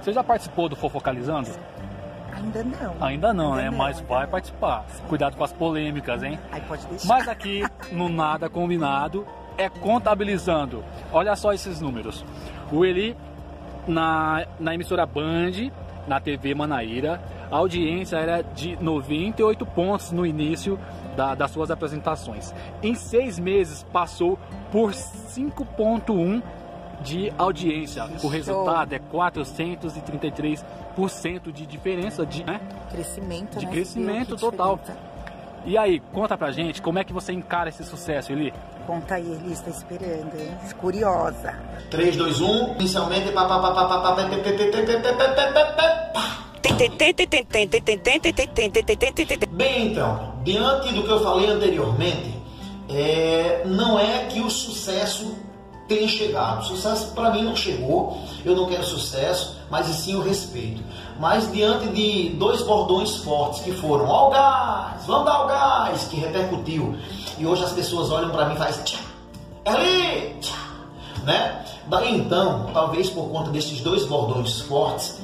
Você 0.00 0.12
já 0.12 0.24
participou 0.24 0.68
do 0.68 0.76
Fofocalizando? 0.76 1.50
Ainda 2.32 2.64
não. 2.64 2.94
Ainda 3.00 3.34
não, 3.34 3.52
Ainda 3.52 3.62
né? 3.64 3.70
não, 3.70 3.78
Mas 3.78 4.00
vai 4.00 4.24
não. 4.24 4.30
participar. 4.30 4.86
Cuidado 5.08 5.36
com 5.36 5.44
as 5.44 5.52
polêmicas, 5.52 6.22
hein? 6.22 6.38
Aí 6.50 6.60
pode 6.62 6.86
deixar. 6.86 7.06
Mas 7.08 7.28
aqui 7.28 7.62
no 7.92 8.08
Nada 8.08 8.48
Combinado 8.48 9.26
é 9.58 9.68
contabilizando. 9.68 10.82
Olha 11.12 11.36
só 11.36 11.52
esses 11.52 11.80
números. 11.80 12.24
O 12.72 12.84
Eli 12.84 13.14
na, 13.86 14.46
na 14.58 14.74
emissora 14.74 15.04
Band, 15.04 15.70
na 16.06 16.18
TV 16.18 16.54
Manaíra, 16.54 17.20
a 17.50 17.56
audiência 17.56 18.16
era 18.16 18.42
de 18.42 18.76
98 18.82 19.66
pontos 19.66 20.12
no 20.12 20.24
início 20.24 20.78
da, 21.16 21.34
das 21.34 21.50
suas 21.50 21.70
apresentações. 21.70 22.54
Em 22.82 22.94
seis 22.94 23.38
meses 23.38 23.86
passou 23.92 24.38
por 24.70 24.92
5,1 24.92 26.42
de 27.02 27.32
audiência. 27.38 28.04
O 28.22 28.28
resultado 28.28 28.92
é 28.92 28.98
433% 28.98 31.50
de 31.52 31.64
diferença 31.66 32.26
de 32.26 32.44
né? 32.44 32.60
crescimento, 32.90 33.58
de 33.58 33.64
né? 33.66 33.72
crescimento 33.72 34.36
total. 34.36 34.78
E 35.64 35.76
aí, 35.76 36.00
conta 36.12 36.38
pra 36.38 36.50
gente 36.50 36.80
como 36.80 36.98
é 36.98 37.04
que 37.04 37.12
você 37.12 37.34
encara 37.34 37.68
esse 37.68 37.84
sucesso, 37.84 38.32
Eli? 38.32 38.50
Conta 38.86 39.16
aí, 39.16 39.30
Eli, 39.30 39.52
está 39.52 39.68
esperando, 39.68 40.34
hein? 40.34 40.56
Curiosa. 40.78 41.54
3, 41.90 42.16
2, 42.16 42.40
1, 42.40 42.76
inicialmente. 42.80 43.30
Bem, 49.46 49.92
então 49.92 50.29
diante 50.42 50.92
do 50.94 51.02
que 51.02 51.10
eu 51.10 51.22
falei 51.22 51.48
anteriormente, 51.48 52.38
é, 52.88 53.62
não 53.66 53.98
é 53.98 54.24
que 54.24 54.40
o 54.40 54.50
sucesso 54.50 55.34
tenha 55.86 56.06
chegado. 56.06 56.60
O 56.60 56.64
sucesso 56.64 57.12
para 57.14 57.30
mim 57.30 57.42
não 57.42 57.56
chegou, 57.56 58.18
eu 58.44 58.54
não 58.54 58.66
quero 58.66 58.84
sucesso, 58.84 59.56
mas 59.68 59.86
sim 59.86 60.14
o 60.14 60.22
respeito. 60.22 60.82
Mas 61.18 61.50
diante 61.52 61.88
de 61.88 62.30
dois 62.30 62.62
bordões 62.62 63.16
fortes 63.16 63.60
que 63.60 63.72
foram, 63.72 64.06
ó 64.06 64.28
o 64.28 64.30
gás, 64.30 65.04
vamos 65.06 65.26
dar 65.26 65.44
o 65.44 65.48
gás, 65.48 66.04
que 66.04 66.16
repercutiu. 66.16 66.96
E 67.38 67.46
hoje 67.46 67.64
as 67.64 67.72
pessoas 67.72 68.10
olham 68.10 68.30
para 68.30 68.46
mim 68.46 68.54
e 68.54 68.58
fazem, 68.58 68.84
tchá, 68.84 68.98
é 69.64 69.70
ali, 69.70 70.36
tchá, 70.40 70.56
né? 71.24 71.64
Daí 71.86 72.16
então, 72.16 72.70
talvez 72.72 73.10
por 73.10 73.28
conta 73.28 73.50
desses 73.50 73.80
dois 73.80 74.06
bordões 74.06 74.60
fortes, 74.60 75.18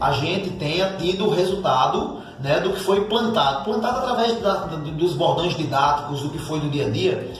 a 0.00 0.12
gente 0.12 0.50
tenha 0.50 0.96
tido 0.98 1.26
o 1.26 1.30
resultado 1.34 2.22
né, 2.40 2.60
do 2.60 2.70
que 2.72 2.80
foi 2.80 3.04
plantado. 3.06 3.64
Plantado 3.64 3.98
através 3.98 4.40
da- 4.40 4.66
do- 4.66 4.90
dos 4.92 5.14
bordões 5.14 5.56
didáticos, 5.56 6.20
do 6.22 6.30
que 6.30 6.38
foi 6.38 6.60
do 6.60 6.68
dia 6.68 6.86
a 6.86 6.90
dia. 6.90 7.32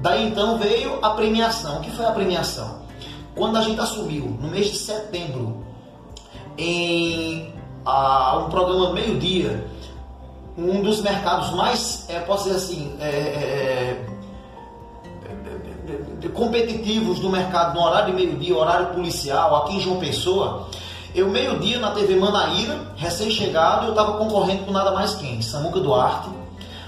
Daí 0.00 0.28
então 0.28 0.58
veio 0.58 0.98
a 1.02 1.10
premiação. 1.10 1.78
O 1.78 1.80
que 1.80 1.90
foi 1.90 2.04
a 2.06 2.12
premiação? 2.12 2.80
Quando 3.34 3.56
a 3.56 3.62
gente 3.62 3.80
assumiu, 3.80 4.36
no 4.40 4.48
mês 4.48 4.66
de 4.68 4.78
setembro, 4.78 5.64
em 6.56 7.52
a, 7.84 8.38
um 8.38 8.50
programa 8.50 8.92
meio-dia, 8.92 9.66
um 10.56 10.82
dos 10.82 11.00
mercados 11.02 11.52
mais, 11.54 12.06
é, 12.08 12.18
posso 12.20 12.44
dizer 12.44 12.56
assim, 12.56 12.96
é, 13.00 13.08
é, 13.08 14.06
é 16.24 16.28
competitivos 16.28 17.18
do 17.20 17.30
mercado 17.30 17.74
no 17.74 17.84
horário 17.86 18.14
de 18.14 18.24
meio-dia, 18.24 18.56
horário 18.56 18.88
policial, 18.88 19.56
aqui 19.56 19.76
em 19.76 19.80
João 19.80 19.98
Pessoa, 19.98 20.68
eu 21.16 21.30
meio-dia 21.30 21.78
na 21.78 21.92
TV 21.92 22.14
Manaíra, 22.16 22.78
recém-chegado, 22.94 23.86
eu 23.86 23.90
estava 23.90 24.18
concorrendo 24.18 24.64
com 24.64 24.70
nada 24.70 24.90
mais 24.90 25.14
quem? 25.14 25.40
Samuca 25.40 25.80
Duarte, 25.80 26.28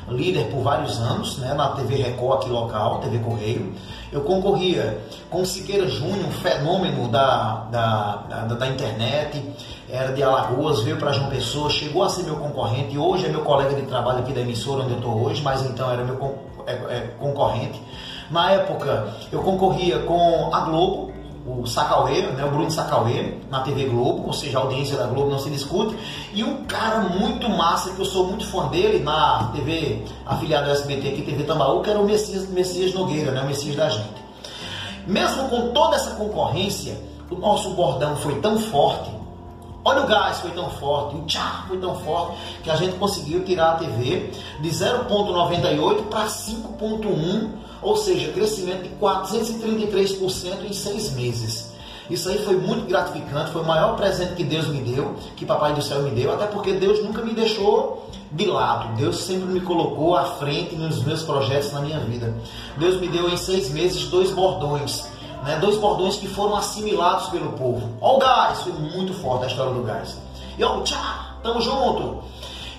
líder 0.06 0.50
por 0.50 0.62
vários 0.62 0.98
anos, 1.00 1.38
né, 1.38 1.54
na 1.54 1.68
TV 1.70 1.96
Record 1.96 2.42
aqui 2.42 2.50
local, 2.50 2.98
TV 2.98 3.18
Correio. 3.20 3.72
Eu 4.12 4.20
concorria 4.20 5.00
com 5.30 5.42
Siqueira 5.46 5.88
Júnior, 5.88 6.26
um 6.26 6.30
fenômeno 6.30 7.08
da, 7.08 7.66
da, 7.70 8.16
da, 8.28 8.54
da 8.54 8.66
internet, 8.68 9.42
era 9.88 10.12
de 10.12 10.22
Alagoas, 10.22 10.82
veio 10.82 10.98
para 10.98 11.12
João 11.12 11.30
Pessoa, 11.30 11.70
chegou 11.70 12.02
a 12.02 12.10
ser 12.10 12.24
meu 12.24 12.36
concorrente, 12.36 12.98
hoje 12.98 13.24
é 13.24 13.28
meu 13.30 13.40
colega 13.40 13.74
de 13.74 13.82
trabalho 13.82 14.18
aqui 14.18 14.32
da 14.32 14.42
emissora 14.42 14.82
onde 14.82 14.92
eu 14.92 14.98
estou 14.98 15.24
hoje, 15.24 15.42
mas 15.42 15.62
então 15.64 15.90
era 15.90 16.04
meu 16.04 16.38
é, 16.66 16.72
é, 16.72 17.00
concorrente. 17.18 17.80
Na 18.30 18.50
época 18.50 19.14
eu 19.32 19.40
concorria 19.40 20.00
com 20.00 20.50
a 20.52 20.60
Globo, 20.60 21.07
o 21.48 21.66
Sacauê, 21.66 22.22
né, 22.22 22.44
o 22.44 22.50
Bruno 22.50 22.70
Sacauê, 22.70 23.34
na 23.50 23.60
TV 23.60 23.86
Globo, 23.86 24.26
ou 24.26 24.32
seja, 24.32 24.58
a 24.58 24.62
audiência 24.62 24.96
da 24.96 25.06
Globo 25.06 25.30
não 25.30 25.38
se 25.38 25.48
discute, 25.48 25.96
e 26.34 26.44
um 26.44 26.64
cara 26.64 27.00
muito 27.00 27.48
massa, 27.48 27.90
que 27.90 28.00
eu 28.00 28.04
sou 28.04 28.26
muito 28.26 28.46
fã 28.46 28.66
dele, 28.68 29.02
na 29.02 29.50
TV 29.54 30.04
afiliada 30.26 30.66
do 30.66 30.72
SBT 30.72 31.08
aqui, 31.08 31.22
TV 31.22 31.44
Tambaú, 31.44 31.80
que 31.80 31.88
era 31.88 31.98
o 31.98 32.04
Messias, 32.04 32.48
Messias 32.50 32.92
Nogueira, 32.92 33.30
né, 33.32 33.42
o 33.42 33.46
Messias 33.46 33.76
da 33.76 33.88
gente. 33.88 34.18
Mesmo 35.06 35.48
com 35.48 35.70
toda 35.70 35.96
essa 35.96 36.10
concorrência, 36.10 37.00
o 37.30 37.36
nosso 37.36 37.70
bordão 37.70 38.14
foi 38.16 38.34
tão 38.40 38.58
forte, 38.58 39.10
olha 39.84 40.02
o 40.02 40.06
gás 40.06 40.40
foi 40.40 40.50
tão 40.50 40.68
forte, 40.70 41.16
o 41.16 41.22
tchá 41.22 41.64
foi 41.66 41.78
tão 41.78 41.94
forte, 41.96 42.36
que 42.62 42.70
a 42.70 42.76
gente 42.76 42.96
conseguiu 42.96 43.42
tirar 43.44 43.72
a 43.72 43.76
TV 43.76 44.30
de 44.60 44.68
0,98 44.68 46.02
para 46.04 46.26
5,1 46.26 47.67
ou 47.82 47.96
seja, 47.96 48.32
crescimento 48.32 48.82
de 48.82 48.90
433% 48.96 50.64
em 50.68 50.72
seis 50.72 51.12
meses. 51.12 51.72
Isso 52.10 52.28
aí 52.30 52.42
foi 52.42 52.56
muito 52.56 52.86
gratificante, 52.86 53.50
foi 53.50 53.60
o 53.60 53.66
maior 53.66 53.94
presente 53.94 54.34
que 54.34 54.44
Deus 54.44 54.66
me 54.68 54.80
deu, 54.80 55.14
que 55.36 55.44
Papai 55.44 55.74
do 55.74 55.82
Céu 55.82 56.02
me 56.02 56.10
deu, 56.10 56.32
até 56.32 56.46
porque 56.46 56.72
Deus 56.72 57.02
nunca 57.04 57.20
me 57.20 57.34
deixou 57.34 58.08
de 58.32 58.46
lado. 58.46 58.96
Deus 58.96 59.18
sempre 59.18 59.46
me 59.46 59.60
colocou 59.60 60.16
à 60.16 60.24
frente 60.24 60.74
nos 60.74 61.04
meus 61.04 61.22
projetos 61.22 61.70
na 61.72 61.80
minha 61.80 62.00
vida. 62.00 62.34
Deus 62.78 62.98
me 62.98 63.08
deu 63.08 63.28
em 63.28 63.36
seis 63.36 63.70
meses 63.70 64.06
dois 64.06 64.30
bordões, 64.30 65.04
né? 65.44 65.58
dois 65.60 65.76
bordões 65.76 66.16
que 66.16 66.26
foram 66.26 66.56
assimilados 66.56 67.28
pelo 67.28 67.52
povo. 67.52 67.90
Olha 68.00 68.16
o 68.16 68.18
gás, 68.18 68.62
foi 68.62 68.72
muito 68.72 69.12
forte 69.12 69.44
a 69.44 69.48
história 69.48 69.74
do 69.74 69.82
gás. 69.82 70.16
E 70.56 70.64
ó, 70.64 70.80
tchau, 70.80 70.98
tamo 71.42 71.60
junto. 71.60 72.22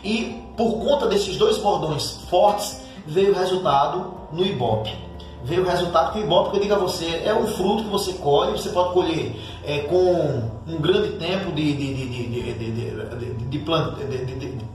E 0.04 0.44
por 0.58 0.80
conta 0.80 1.08
desses 1.08 1.38
dois 1.38 1.58
bordões 1.58 2.18
fortes, 2.30 2.82
veio 3.08 3.32
o 3.32 3.36
resultado 3.36 4.14
no 4.32 4.46
Ibope. 4.46 4.94
Veio 5.44 5.64
o 5.64 5.68
resultado 5.68 6.12
que 6.12 6.20
o 6.20 6.24
Ibope, 6.24 6.52
que 6.52 6.58
eu 6.58 6.62
digo 6.62 6.74
a 6.76 6.78
você, 6.78 7.22
é 7.24 7.34
um 7.34 7.48
fruto 7.48 7.84
que 7.84 7.90
você 7.90 8.14
colhe, 8.14 8.52
você 8.52 8.70
pode 8.70 8.94
colher 8.94 9.36
é, 9.64 9.80
com 9.80 10.44
um 10.68 10.82
grande 10.82 11.14
tempo 11.14 11.52
de, 11.52 11.74
de, 11.74 11.94
de, 11.94 12.08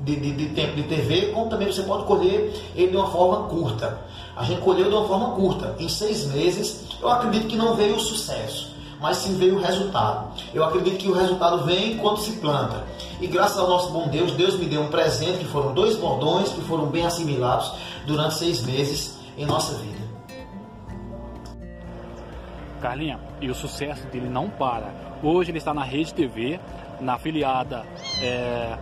de, 0.05 0.33
de, 0.33 0.47
tempo 0.55 0.75
de 0.75 0.83
TV, 0.85 1.33
como 1.33 1.51
também 1.51 1.71
você 1.71 1.83
pode 1.83 2.05
colher 2.05 2.53
ele 2.75 2.91
de 2.91 2.97
uma 2.97 3.09
forma 3.09 3.49
curta. 3.49 3.99
A 4.35 4.43
gente 4.43 4.63
colheu 4.63 4.89
de 4.89 4.95
uma 4.95 5.07
forma 5.07 5.31
curta. 5.37 5.77
Em 5.79 5.89
seis 5.89 6.27
meses, 6.27 6.87
eu 7.01 7.09
acredito 7.09 7.47
que 7.47 7.57
não 7.57 7.77
veio 7.77 7.97
o 7.97 8.01
sucesso 8.01 8.74
mas 9.01 9.19
sim 9.19 9.37
veio 9.37 9.57
o 9.57 9.61
resultado. 9.61 10.33
Eu 10.53 10.65
acredito 10.65 10.99
que 10.99 11.09
o 11.09 11.15
resultado 11.15 11.65
vem 11.65 11.97
quando 11.99 12.19
se 12.19 12.33
planta. 12.33 12.85
E 13.21 13.27
graças 13.27 13.59
ao 13.59 13.69
nosso 13.69 13.93
bom 13.93 14.09
Deus, 14.09 14.33
Deus 14.33 14.59
me 14.59 14.67
deu 14.67 14.83
um 14.83 14.89
presente 14.89 15.39
que 15.39 15.45
foram 15.47 15.73
dois 15.75 15.97
bordões 15.97 16.51
que 16.51 16.61
foram 16.63 16.87
bem 16.87 17.05
assimilados 17.05 17.73
durante 18.07 18.35
seis 18.35 18.63
meses 18.63 19.19
em 19.37 19.47
nossa 19.47 19.75
vida. 19.75 20.05
Carlinha, 22.81 23.19
e 23.41 23.51
o 23.51 23.55
sucesso 23.55 24.07
dele 24.09 24.29
não 24.29 24.51
para. 24.51 24.93
Hoje 25.23 25.51
ele 25.51 25.59
está 25.59 25.73
na 25.73 25.83
Rede 25.83 26.13
TV, 26.13 26.61
na 27.01 27.15
afiliada. 27.15 27.85
É... 28.21 28.77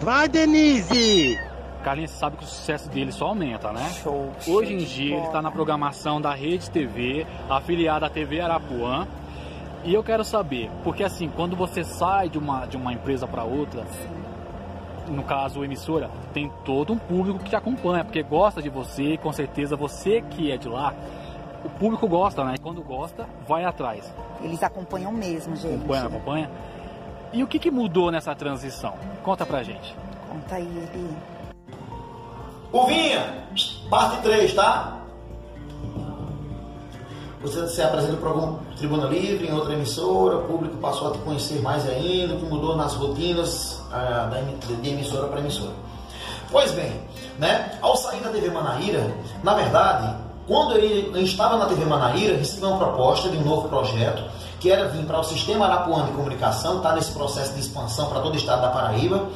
Vai, 0.00 0.28
Denise! 0.28 1.38
Carlinhos, 1.82 2.12
você 2.12 2.18
sabe 2.18 2.36
que 2.38 2.44
o 2.44 2.46
sucesso 2.46 2.88
dele 2.88 3.12
só 3.12 3.26
aumenta, 3.26 3.70
né? 3.72 3.90
Show, 4.02 4.32
Hoje 4.46 4.72
em 4.72 4.78
dia 4.78 5.16
ele 5.16 5.26
está 5.26 5.42
na 5.42 5.50
programação 5.50 6.18
da 6.18 6.34
Rede 6.34 6.70
TV, 6.70 7.26
afiliada 7.48 8.06
à 8.06 8.10
TV 8.10 8.40
Arapuã. 8.40 9.06
E 9.84 9.92
eu 9.92 10.02
quero 10.02 10.24
saber, 10.24 10.70
porque 10.82 11.04
assim, 11.04 11.28
quando 11.28 11.54
você 11.54 11.84
sai 11.84 12.30
de 12.30 12.38
uma, 12.38 12.64
de 12.64 12.74
uma 12.76 12.92
empresa 12.92 13.26
para 13.26 13.44
outra, 13.44 13.84
no 15.08 15.22
caso 15.22 15.62
emissora, 15.62 16.10
tem 16.32 16.50
todo 16.64 16.92
um 16.94 16.98
público 16.98 17.38
que 17.38 17.50
te 17.50 17.56
acompanha, 17.56 18.02
porque 18.02 18.22
gosta 18.22 18.62
de 18.62 18.70
você, 18.70 19.18
com 19.18 19.30
certeza 19.30 19.76
você 19.76 20.22
que 20.22 20.50
é 20.50 20.56
de 20.56 20.68
lá, 20.68 20.94
o 21.62 21.68
público 21.68 22.08
gosta, 22.08 22.42
né? 22.44 22.54
Quando 22.62 22.82
gosta, 22.82 23.26
vai 23.46 23.64
atrás. 23.64 24.10
Eles 24.42 24.62
acompanham 24.62 25.12
mesmo, 25.12 25.54
gente. 25.54 25.74
Acompanha, 25.74 26.06
acompanha. 26.06 26.50
E 27.32 27.42
o 27.42 27.46
que, 27.46 27.58
que 27.58 27.70
mudou 27.70 28.10
nessa 28.10 28.34
transição? 28.34 28.94
Conta 29.22 29.44
pra 29.44 29.62
gente. 29.62 29.94
Conta 30.30 30.54
aí, 30.54 30.88
Eli. 30.94 31.16
O 32.72 32.86
Vinha, 32.86 33.44
parte 33.90 34.22
3, 34.22 34.54
tá? 34.54 35.03
Você 37.44 37.68
se 37.68 37.82
apresenta 37.82 38.16
para 38.16 38.30
algum 38.30 38.56
Tribuna 38.74 39.06
Livre, 39.06 39.46
em 39.46 39.52
outra 39.52 39.74
emissora, 39.74 40.38
o 40.38 40.42
público 40.44 40.78
passou 40.78 41.08
a 41.08 41.10
te 41.12 41.18
conhecer 41.18 41.60
mais 41.60 41.86
ainda, 41.86 42.36
que 42.36 42.44
mudou 42.46 42.74
nas 42.74 42.94
rotinas 42.94 43.82
da, 43.90 44.40
de 44.80 44.88
emissora 44.88 45.28
para 45.28 45.40
emissora. 45.40 45.72
Pois 46.50 46.70
bem, 46.70 47.02
né, 47.38 47.78
ao 47.82 47.98
sair 47.98 48.20
da 48.22 48.30
TV 48.30 48.48
Manaíra, 48.48 49.14
na 49.42 49.52
verdade, 49.52 50.16
quando 50.46 50.74
eu 50.74 51.22
estava 51.22 51.58
na 51.58 51.66
TV 51.66 51.84
Manaíra, 51.84 52.38
recebi 52.38 52.64
uma 52.64 52.78
proposta 52.78 53.28
de 53.28 53.36
um 53.36 53.44
novo 53.44 53.68
projeto, 53.68 54.24
que 54.58 54.70
era 54.70 54.88
vir 54.88 55.04
para 55.04 55.20
o 55.20 55.22
Sistema 55.22 55.66
Arapuã 55.66 56.06
de 56.06 56.12
Comunicação, 56.12 56.78
está 56.78 56.94
nesse 56.94 57.12
processo 57.12 57.52
de 57.52 57.60
expansão 57.60 58.08
para 58.08 58.20
todo 58.20 58.32
o 58.32 58.36
estado 58.38 58.62
da 58.62 58.70
Paraíba, 58.70 59.28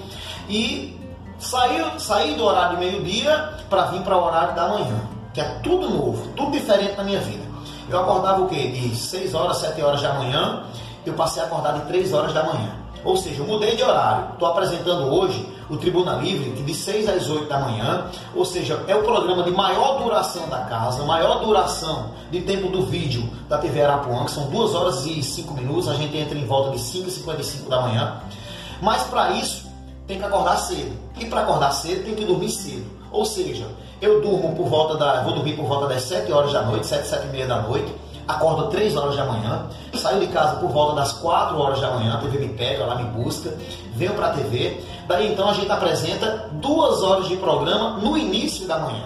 e 0.48 0.98
sair, 1.38 1.84
sair 2.00 2.34
do 2.36 2.44
horário 2.44 2.78
de 2.78 2.86
meio-dia 2.86 3.50
para 3.68 3.82
vir 3.86 4.00
para 4.00 4.16
o 4.16 4.24
horário 4.24 4.54
da 4.54 4.68
manhã, 4.68 5.02
que 5.34 5.42
é 5.42 5.44
tudo 5.62 5.90
novo, 5.90 6.28
tudo 6.34 6.52
diferente 6.52 6.96
na 6.96 7.04
minha 7.04 7.20
vida. 7.20 7.47
Eu 7.90 8.00
acordava 8.00 8.42
o 8.42 8.48
quê? 8.48 8.68
De 8.68 8.94
6 8.94 9.34
horas, 9.34 9.56
7 9.58 9.80
horas 9.80 10.02
da 10.02 10.12
manhã, 10.12 10.64
eu 11.06 11.14
passei 11.14 11.42
a 11.42 11.46
acordar 11.46 11.72
de 11.72 11.86
3 11.86 12.12
horas 12.12 12.34
da 12.34 12.42
manhã. 12.42 12.70
Ou 13.02 13.16
seja, 13.16 13.40
eu 13.40 13.46
mudei 13.46 13.76
de 13.76 13.82
horário. 13.82 14.32
Estou 14.32 14.48
apresentando 14.48 15.04
hoje 15.10 15.48
o 15.70 15.76
Tribuna 15.76 16.16
Livre, 16.16 16.50
de 16.62 16.74
6 16.74 17.08
às 17.08 17.30
8 17.30 17.48
da 17.48 17.60
manhã, 17.60 18.06
ou 18.34 18.44
seja, 18.44 18.82
é 18.86 18.94
o 18.94 19.02
programa 19.02 19.42
de 19.42 19.50
maior 19.50 20.02
duração 20.02 20.48
da 20.48 20.60
casa, 20.60 21.04
maior 21.04 21.44
duração 21.44 22.10
de 22.30 22.40
tempo 22.42 22.68
do 22.68 22.82
vídeo 22.82 23.28
da 23.48 23.58
TV 23.58 23.82
Arapuã, 23.82 24.24
que 24.24 24.32
são 24.32 24.50
2 24.50 24.74
horas 24.74 25.06
e 25.06 25.22
5 25.22 25.54
minutos, 25.54 25.88
a 25.88 25.94
gente 25.94 26.16
entra 26.16 26.38
em 26.38 26.46
volta 26.46 26.70
de 26.70 26.80
5 26.80 27.08
e 27.08 27.10
55 27.10 27.70
da 27.70 27.80
manhã. 27.80 28.20
Mas 28.82 29.02
para 29.04 29.32
isso, 29.32 29.66
tem 30.06 30.18
que 30.18 30.24
acordar 30.24 30.56
cedo. 30.56 30.92
E 31.18 31.26
para 31.26 31.42
acordar 31.42 31.70
cedo, 31.72 32.04
tem 32.04 32.14
que 32.14 32.24
dormir 32.24 32.50
cedo. 32.50 32.86
Ou 33.10 33.24
seja, 33.24 33.66
eu 34.00 34.20
durmo 34.20 34.54
por 34.54 34.68
volta 34.68 34.96
da. 34.96 35.22
Vou 35.22 35.34
dormir 35.34 35.54
por 35.54 35.66
volta 35.66 35.86
das 35.86 36.02
7 36.02 36.30
horas 36.32 36.52
da 36.52 36.62
noite, 36.62 36.86
7, 36.86 37.06
7 37.06 37.26
e 37.26 37.30
meia 37.30 37.46
da 37.46 37.62
noite. 37.62 37.92
Acordo 38.26 38.68
3 38.68 38.94
horas 38.94 39.16
da 39.16 39.24
manhã, 39.24 39.66
saio 39.94 40.20
de 40.20 40.26
casa 40.26 40.56
por 40.56 40.68
volta 40.68 40.96
das 40.96 41.12
4 41.14 41.58
horas 41.58 41.80
da 41.80 41.92
manhã, 41.92 42.12
a 42.12 42.18
TV 42.18 42.38
me 42.38 42.48
pega, 42.48 42.82
ela 42.82 42.96
me 42.96 43.04
busca, 43.04 43.56
venho 43.94 44.12
para 44.12 44.26
a 44.26 44.30
TV. 44.32 44.78
Daí 45.06 45.32
então 45.32 45.48
a 45.48 45.54
gente 45.54 45.70
apresenta 45.72 46.50
duas 46.52 47.02
horas 47.02 47.26
de 47.26 47.36
programa 47.38 47.96
no 48.02 48.18
início 48.18 48.66
da 48.68 48.78
manhã. 48.78 49.04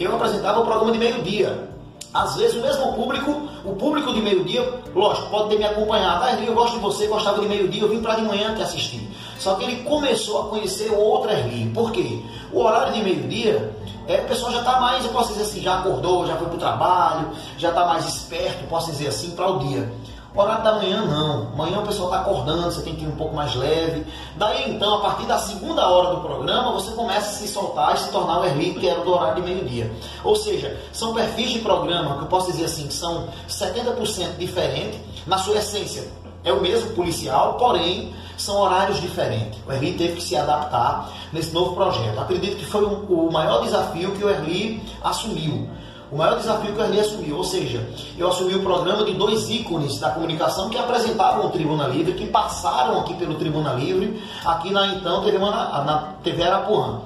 Eu 0.00 0.14
apresentava 0.16 0.60
o 0.60 0.64
programa 0.64 0.90
de 0.90 0.98
meio-dia. 0.98 1.68
Às 2.14 2.36
vezes 2.36 2.56
o 2.56 2.62
mesmo 2.62 2.94
público, 2.94 3.30
o 3.62 3.74
público 3.74 4.10
de 4.14 4.22
meio-dia, 4.22 4.66
lógico, 4.94 5.28
pode 5.28 5.50
ter 5.50 5.58
me 5.58 5.64
acompanhado. 5.64 6.24
Ah, 6.24 6.32
eu 6.32 6.54
gosto 6.54 6.76
de 6.76 6.80
você, 6.80 7.06
gostava 7.06 7.42
de 7.42 7.46
meio-dia, 7.46 7.82
eu 7.82 7.90
vim 7.90 8.00
para 8.00 8.14
de 8.14 8.22
manhã 8.22 8.54
te 8.54 8.62
assistir. 8.62 9.06
Só 9.38 9.54
que 9.56 9.64
ele 9.64 9.82
começou 9.82 10.40
a 10.40 10.48
conhecer 10.48 10.90
o 10.90 10.98
outro 10.98 11.30
Erli. 11.30 11.70
Por 11.74 11.92
quê? 11.92 12.22
O 12.50 12.60
horário 12.62 12.94
de 12.94 13.02
meio-dia 13.02 13.70
é, 14.08 14.20
o 14.20 14.28
pessoal 14.28 14.52
já 14.52 14.60
está 14.60 14.80
mais, 14.80 15.04
eu 15.04 15.10
posso 15.10 15.32
dizer 15.32 15.42
assim, 15.42 15.60
já 15.60 15.78
acordou, 15.78 16.26
já 16.26 16.36
foi 16.36 16.46
para 16.46 16.56
o 16.56 16.58
trabalho, 16.58 17.30
já 17.58 17.70
está 17.70 17.86
mais 17.86 18.06
esperto, 18.06 18.68
posso 18.68 18.90
dizer 18.90 19.08
assim, 19.08 19.30
para 19.32 19.50
o 19.50 19.58
dia. 19.60 19.92
Horário 20.36 20.64
da 20.64 20.74
manhã 20.74 21.00
não. 21.00 21.48
Amanhã 21.54 21.78
o 21.80 21.86
pessoal 21.86 22.08
está 22.10 22.20
acordando, 22.20 22.64
você 22.64 22.82
tem 22.82 22.94
que 22.94 23.04
ir 23.04 23.08
um 23.08 23.16
pouco 23.16 23.34
mais 23.34 23.54
leve. 23.54 24.06
Daí 24.36 24.70
então, 24.70 24.96
a 24.96 25.00
partir 25.00 25.24
da 25.24 25.38
segunda 25.38 25.88
hora 25.88 26.14
do 26.14 26.20
programa, 26.20 26.72
você 26.72 26.90
começa 26.90 27.30
a 27.30 27.32
se 27.32 27.48
soltar 27.48 27.94
e 27.94 27.98
se 28.00 28.10
tornar 28.10 28.40
o 28.40 28.44
Erli, 28.44 28.74
que 28.74 28.86
era 28.86 29.00
do 29.00 29.14
horário 29.14 29.42
de 29.42 29.50
meio-dia. 29.50 29.90
Ou 30.22 30.36
seja, 30.36 30.78
são 30.92 31.14
perfis 31.14 31.52
de 31.52 31.60
programa 31.60 32.18
que 32.18 32.24
eu 32.24 32.26
posso 32.26 32.52
dizer 32.52 32.66
assim, 32.66 32.86
que 32.86 32.92
são 32.92 33.28
70% 33.48 34.36
diferentes 34.36 35.00
na 35.26 35.38
sua 35.38 35.56
essência. 35.56 36.06
É 36.44 36.52
o 36.52 36.60
mesmo 36.60 36.90
policial, 36.90 37.54
porém 37.54 38.14
são 38.36 38.56
horários 38.56 39.00
diferentes. 39.00 39.58
O 39.66 39.72
Erli 39.72 39.94
teve 39.94 40.16
que 40.16 40.22
se 40.22 40.36
adaptar 40.36 41.10
nesse 41.32 41.52
novo 41.52 41.74
projeto. 41.74 42.18
Acredito 42.18 42.56
que 42.56 42.66
foi 42.66 42.84
o 42.84 43.30
maior 43.30 43.62
desafio 43.62 44.12
que 44.12 44.24
o 44.24 44.30
Erli 44.30 44.82
assumiu. 45.02 45.68
O 46.10 46.16
maior 46.16 46.36
desafio 46.36 46.72
que 46.72 46.80
o 46.80 46.84
Erli 46.84 47.00
assumiu, 47.00 47.36
ou 47.36 47.44
seja, 47.44 47.84
eu 48.16 48.28
assumi 48.28 48.54
o 48.54 48.62
programa 48.62 49.04
de 49.04 49.14
dois 49.14 49.50
ícones 49.50 49.98
da 49.98 50.10
comunicação 50.10 50.70
que 50.70 50.78
apresentaram 50.78 51.44
o 51.46 51.50
Tribuna 51.50 51.88
Livre, 51.88 52.12
que 52.12 52.26
passaram 52.26 53.00
aqui 53.00 53.14
pelo 53.14 53.34
Tribuna 53.34 53.72
Livre, 53.72 54.22
aqui 54.44 54.70
na 54.70 54.86
então 54.86 55.24
TV, 55.24 55.38
na 55.38 56.14
TV 56.22 56.44
Arapuã. 56.44 57.00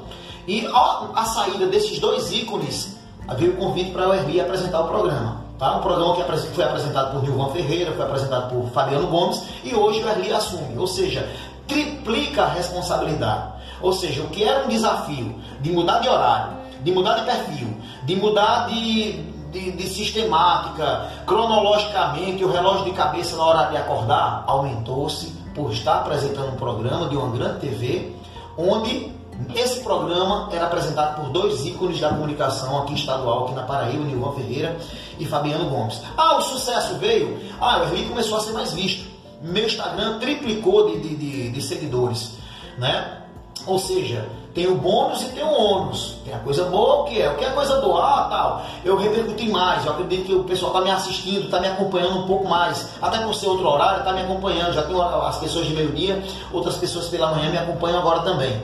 E 0.46 0.66
a, 0.66 1.08
a 1.14 1.24
saída 1.24 1.66
desses 1.66 1.98
dois 1.98 2.30
ícones, 2.30 2.98
havia 3.26 3.50
o 3.50 3.56
convite 3.56 3.90
para 3.90 4.08
o 4.08 4.12
Erli 4.12 4.38
apresentar 4.38 4.82
o 4.82 4.88
programa. 4.88 5.39
Tá? 5.60 5.76
Um 5.76 5.82
programa 5.82 6.16
que 6.16 6.54
foi 6.54 6.64
apresentado 6.64 7.12
por 7.12 7.22
Nilvan 7.22 7.50
Ferreira, 7.50 7.92
foi 7.92 8.06
apresentado 8.06 8.48
por 8.48 8.70
Fabiano 8.70 9.06
Gomes 9.08 9.42
e 9.62 9.74
hoje 9.74 10.02
o 10.02 10.08
Erli 10.08 10.32
assume, 10.32 10.78
ou 10.78 10.86
seja, 10.86 11.30
triplica 11.68 12.44
a 12.44 12.48
responsabilidade. 12.48 13.52
Ou 13.82 13.92
seja, 13.92 14.22
o 14.22 14.28
que 14.28 14.42
era 14.42 14.64
um 14.64 14.68
desafio 14.68 15.38
de 15.60 15.70
mudar 15.70 15.98
de 15.98 16.08
horário, 16.08 16.56
de 16.82 16.90
mudar 16.90 17.18
de 17.18 17.26
perfil, 17.26 17.76
de 18.04 18.16
mudar 18.16 18.68
de, 18.68 19.22
de, 19.52 19.72
de 19.72 19.86
sistemática, 19.86 21.10
cronologicamente, 21.26 22.42
o 22.42 22.50
relógio 22.50 22.86
de 22.86 22.92
cabeça 22.92 23.36
na 23.36 23.44
hora 23.44 23.68
de 23.68 23.76
acordar, 23.76 24.44
aumentou-se 24.46 25.26
por 25.54 25.70
estar 25.72 25.96
apresentando 25.96 26.54
um 26.54 26.56
programa 26.56 27.06
de 27.06 27.18
uma 27.18 27.36
grande 27.36 27.60
TV, 27.60 28.16
onde 28.56 29.12
esse 29.54 29.80
programa 29.80 30.48
era 30.52 30.66
apresentado 30.66 31.20
por 31.20 31.30
dois 31.30 31.64
ícones 31.66 32.00
da 32.00 32.10
comunicação 32.10 32.82
aqui 32.82 32.94
estadual, 32.94 33.44
aqui 33.44 33.54
na 33.54 33.62
Paraíba, 33.62 34.04
Nilvan 34.04 34.32
Ferreira 34.32 34.78
e 35.20 35.26
Fabiano 35.26 35.68
Gomes. 35.68 36.00
Ah, 36.16 36.38
o 36.38 36.42
sucesso 36.42 36.94
veio? 36.94 37.38
Ah, 37.60 37.78
o 37.78 37.82
Erli 37.84 38.06
começou 38.06 38.38
a 38.38 38.40
ser 38.40 38.52
mais 38.52 38.72
visto. 38.72 39.08
Meu 39.42 39.66
Instagram 39.66 40.18
triplicou 40.18 40.90
de, 40.90 41.00
de, 41.00 41.16
de, 41.16 41.50
de 41.50 41.62
seguidores, 41.62 42.32
né? 42.78 43.18
Ou 43.66 43.78
seja, 43.78 44.26
tem 44.54 44.66
o 44.66 44.74
bônus 44.74 45.22
e 45.22 45.26
tem 45.26 45.44
o 45.44 45.52
ônus. 45.52 46.16
Tem 46.24 46.34
a 46.34 46.38
coisa 46.38 46.64
boa, 46.64 47.02
o 47.02 47.04
que 47.04 47.20
é? 47.20 47.30
O 47.30 47.36
que 47.36 47.44
é 47.44 47.50
coisa 47.50 47.80
boa? 47.80 48.02
Ah, 48.02 48.28
tal. 48.28 48.62
Eu 48.84 48.96
repercuti 48.96 49.48
mais. 49.48 49.84
Eu 49.84 49.92
acredito 49.92 50.24
que 50.24 50.34
o 50.34 50.44
pessoal 50.44 50.72
está 50.72 50.84
me 50.84 50.90
assistindo, 50.90 51.44
está 51.44 51.60
me 51.60 51.68
acompanhando 51.68 52.18
um 52.18 52.26
pouco 52.26 52.48
mais. 52.48 52.88
Até 53.00 53.18
por 53.18 53.34
ser 53.34 53.46
outro 53.46 53.68
horário, 53.68 54.00
está 54.00 54.12
me 54.12 54.22
acompanhando. 54.22 54.72
Já 54.72 54.82
tenho 54.82 55.00
as 55.02 55.38
pessoas 55.38 55.66
de 55.66 55.74
meio-dia, 55.74 56.22
outras 56.52 56.76
pessoas 56.76 57.06
pela 57.08 57.30
manhã 57.30 57.50
me 57.50 57.58
acompanham 57.58 58.00
agora 58.00 58.20
também. 58.20 58.60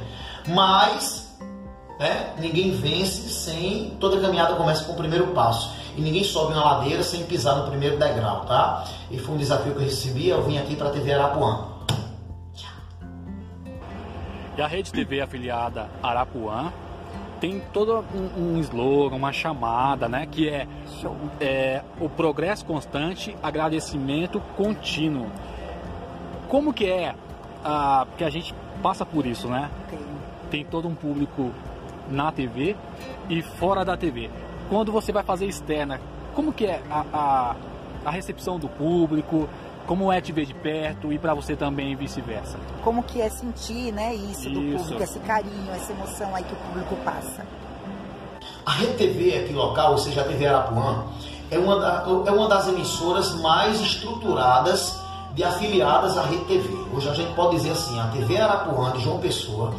Mas, 0.48 1.25
né, 1.98 2.34
ninguém 2.38 2.72
vence 2.72 3.28
sem. 3.28 3.90
Toda 3.98 4.20
caminhada 4.20 4.54
começa 4.54 4.84
com 4.84 4.92
o 4.92 4.96
primeiro 4.96 5.28
passo. 5.28 5.74
E 5.96 6.00
ninguém 6.00 6.22
sobe 6.22 6.54
na 6.54 6.62
ladeira 6.62 7.02
sem 7.02 7.24
pisar 7.24 7.56
no 7.56 7.68
primeiro 7.68 7.98
degrau, 7.98 8.44
tá? 8.44 8.84
E 9.10 9.18
foi 9.18 9.34
um 9.34 9.38
desafio 9.38 9.72
que 9.72 9.78
eu 9.78 9.84
recebi. 9.84 10.28
Eu 10.28 10.42
vim 10.42 10.58
aqui 10.58 10.76
para 10.76 10.88
a 10.88 10.90
TV 10.90 11.12
Arapuã. 11.12 11.68
E 14.56 14.62
a 14.62 14.66
Rede 14.66 14.90
TV 14.90 15.20
afiliada 15.20 15.88
Arapuã 16.02 16.72
tem 17.40 17.60
todo 17.72 18.04
um, 18.14 18.56
um 18.56 18.60
slogan, 18.60 19.16
uma 19.16 19.32
chamada, 19.32 20.08
né? 20.08 20.26
Que 20.26 20.48
é, 20.48 20.66
é 21.40 21.82
o 22.00 22.08
progresso 22.08 22.64
constante, 22.64 23.36
agradecimento 23.42 24.40
contínuo. 24.56 25.30
Como 26.48 26.72
que 26.72 26.86
é? 26.86 27.14
Ah, 27.64 28.06
porque 28.08 28.24
a 28.24 28.30
gente 28.30 28.54
passa 28.82 29.04
por 29.04 29.26
isso, 29.26 29.48
né? 29.48 29.70
Tem. 29.88 29.98
Tem 30.50 30.64
todo 30.64 30.86
um 30.86 30.94
público 30.94 31.50
na 32.10 32.30
TV 32.32 32.76
e 33.28 33.42
fora 33.42 33.84
da 33.84 33.96
TV. 33.96 34.30
Quando 34.68 34.92
você 34.92 35.12
vai 35.12 35.22
fazer 35.22 35.46
externa, 35.46 36.00
como 36.34 36.52
que 36.52 36.66
é 36.66 36.82
a, 36.90 37.04
a, 37.12 37.56
a 38.04 38.10
recepção 38.10 38.58
do 38.58 38.68
público? 38.68 39.48
como 39.86 40.12
é 40.12 40.20
te 40.20 40.32
ver 40.32 40.44
de 40.44 40.52
perto 40.52 41.12
e 41.12 41.18
para 41.18 41.32
você 41.32 41.54
também 41.54 41.94
vice-versa. 41.94 42.58
Como 42.82 43.02
que 43.02 43.20
é 43.20 43.30
sentir, 43.30 43.92
né, 43.92 44.14
isso, 44.14 44.48
isso, 44.48 44.50
do 44.50 44.60
público, 44.60 45.02
esse 45.02 45.18
carinho, 45.20 45.72
essa 45.72 45.92
emoção 45.92 46.34
aí 46.34 46.42
que 46.42 46.52
o 46.52 46.56
público 46.56 46.96
passa. 47.04 47.46
A 48.64 48.72
Rede 48.72 48.94
TV 48.94 49.38
aqui 49.38 49.52
local, 49.52 49.92
ou 49.92 49.98
seja, 49.98 50.22
a 50.22 50.24
TV 50.24 50.46
Arapuã, 50.46 51.04
é 51.50 51.58
uma, 51.58 51.78
da, 51.78 52.04
é 52.26 52.30
uma 52.32 52.48
das 52.48 52.66
emissoras 52.66 53.34
mais 53.40 53.80
estruturadas 53.80 54.98
de 55.34 55.44
afiliadas 55.44 56.18
à 56.18 56.22
Rede 56.22 56.44
TV. 56.46 56.68
Hoje 56.92 57.08
a 57.08 57.14
gente 57.14 57.32
pode 57.34 57.56
dizer 57.56 57.70
assim, 57.70 57.98
a 58.00 58.08
TV 58.08 58.36
Arapuã 58.38 58.90
de 58.92 59.02
João 59.02 59.20
Pessoa, 59.20 59.72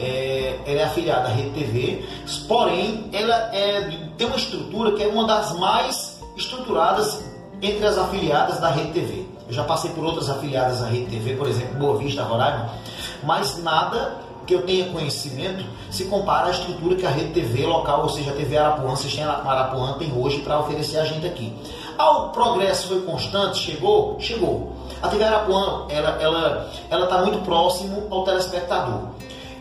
é, 0.00 0.58
ela 0.66 0.80
é 0.80 0.84
afiliada 0.84 1.28
à 1.28 1.30
Rede 1.30 1.50
TV, 1.50 2.04
porém 2.46 3.10
ela 3.12 3.34
é, 3.54 3.90
tem 4.16 4.26
uma 4.26 4.36
estrutura 4.36 4.92
que 4.92 5.02
é 5.02 5.06
uma 5.06 5.26
das 5.26 5.52
mais 5.58 6.20
estruturadas 6.36 7.24
entre 7.60 7.86
as 7.86 7.98
afiliadas 7.98 8.60
da 8.60 8.70
Rede 8.70 8.92
TV. 8.92 9.26
Eu 9.48 9.54
já 9.54 9.64
passei 9.64 9.90
por 9.90 10.04
outras 10.04 10.28
afiliadas 10.28 10.82
à 10.82 10.86
Rede 10.86 11.06
TV, 11.06 11.34
por 11.34 11.48
exemplo, 11.48 11.78
Boa 11.78 11.98
Vista, 11.98 12.22
Roraima, 12.22 12.70
mas 13.22 13.62
nada 13.62 14.28
que 14.46 14.54
eu 14.54 14.62
tenha 14.62 14.90
conhecimento 14.90 15.64
se 15.90 16.06
compara 16.06 16.48
à 16.48 16.50
estrutura 16.50 16.96
que 16.96 17.04
a 17.04 17.10
Rede 17.10 17.32
TV 17.32 17.66
local, 17.66 18.02
ou 18.02 18.08
seja, 18.08 18.30
a 18.30 18.34
TV 18.34 18.56
Arapuã, 18.56 18.96
Sistema 18.96 19.42
Arapuã 19.44 19.94
tem 19.98 20.10
hoje 20.16 20.38
para 20.40 20.58
oferecer 20.58 20.98
a 20.98 21.04
gente 21.04 21.26
aqui. 21.26 21.52
Ah, 21.98 22.10
o 22.12 22.28
progresso 22.30 22.88
foi 22.88 23.02
constante? 23.02 23.58
Chegou? 23.58 24.16
Chegou. 24.18 24.72
A 25.02 25.08
TV 25.08 25.22
Arapuã, 25.24 25.86
ela 25.90 26.10
está 26.10 26.22
ela, 26.22 26.70
ela 26.90 27.06
tá 27.06 27.18
muito 27.18 27.38
próximo 27.44 28.06
ao 28.10 28.24
telespectador. 28.24 29.08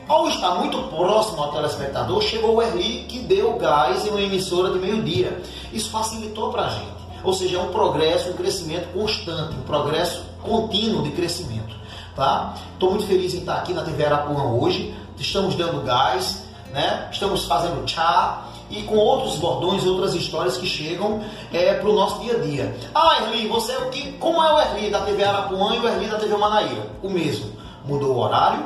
Ao 0.08 0.26
estar 0.30 0.56
muito 0.56 0.78
próximo 0.84 1.44
ao 1.44 1.52
telespectador, 1.52 2.22
chegou 2.22 2.56
o 2.56 2.62
Erli 2.62 3.04
que 3.10 3.20
deu 3.20 3.58
gás 3.58 4.06
em 4.06 4.10
uma 4.10 4.22
emissora 4.22 4.72
de 4.72 4.80
meio-dia. 4.80 5.42
Isso 5.74 5.90
facilitou 5.90 6.50
para 6.50 6.68
a 6.68 6.70
gente. 6.70 6.96
Ou 7.26 7.34
seja, 7.34 7.58
é 7.58 7.60
um 7.60 7.72
progresso, 7.74 8.30
um 8.30 8.34
crescimento 8.34 8.88
constante, 8.94 9.58
um 9.58 9.64
progresso 9.64 10.24
contínuo 10.42 11.04
de 11.04 11.12
crescimento. 11.12 11.76
Tá? 12.16 12.54
Estou 12.72 12.92
muito 12.92 13.06
feliz 13.06 13.34
em 13.34 13.40
estar 13.40 13.58
aqui 13.58 13.74
na 13.74 13.84
TV 13.84 14.06
Arapuã 14.06 14.46
hoje. 14.54 14.96
Estamos 15.18 15.56
dando 15.56 15.84
gás, 15.84 16.46
né? 16.72 17.10
estamos 17.12 17.44
fazendo 17.44 17.86
chá 17.86 18.46
e 18.70 18.84
com 18.84 18.96
outros 18.96 19.36
bordões 19.36 19.84
e 19.84 19.90
outras 19.90 20.14
histórias 20.14 20.56
que 20.56 20.66
chegam 20.66 21.22
é, 21.52 21.74
para 21.74 21.90
o 21.90 21.94
nosso 21.94 22.22
dia 22.22 22.38
a 22.38 22.40
dia. 22.40 22.78
Ah, 22.96 23.24
Erli, 23.24 23.46
você 23.50 23.74
é 23.74 23.80
o 23.80 23.90
que? 23.90 24.14
Como 24.14 24.42
é 24.42 24.54
o 24.54 24.60
Erli 24.62 24.90
da 24.90 25.02
TV 25.02 25.22
Arapuã 25.26 25.76
e 25.76 25.80
o 25.80 25.88
Erli 25.88 26.08
da 26.08 26.18
TV 26.18 26.38
Manaíra? 26.38 26.92
O 27.04 27.10
mesmo. 27.10 27.52
Mudou 27.84 28.16
o 28.16 28.20
horário, 28.20 28.66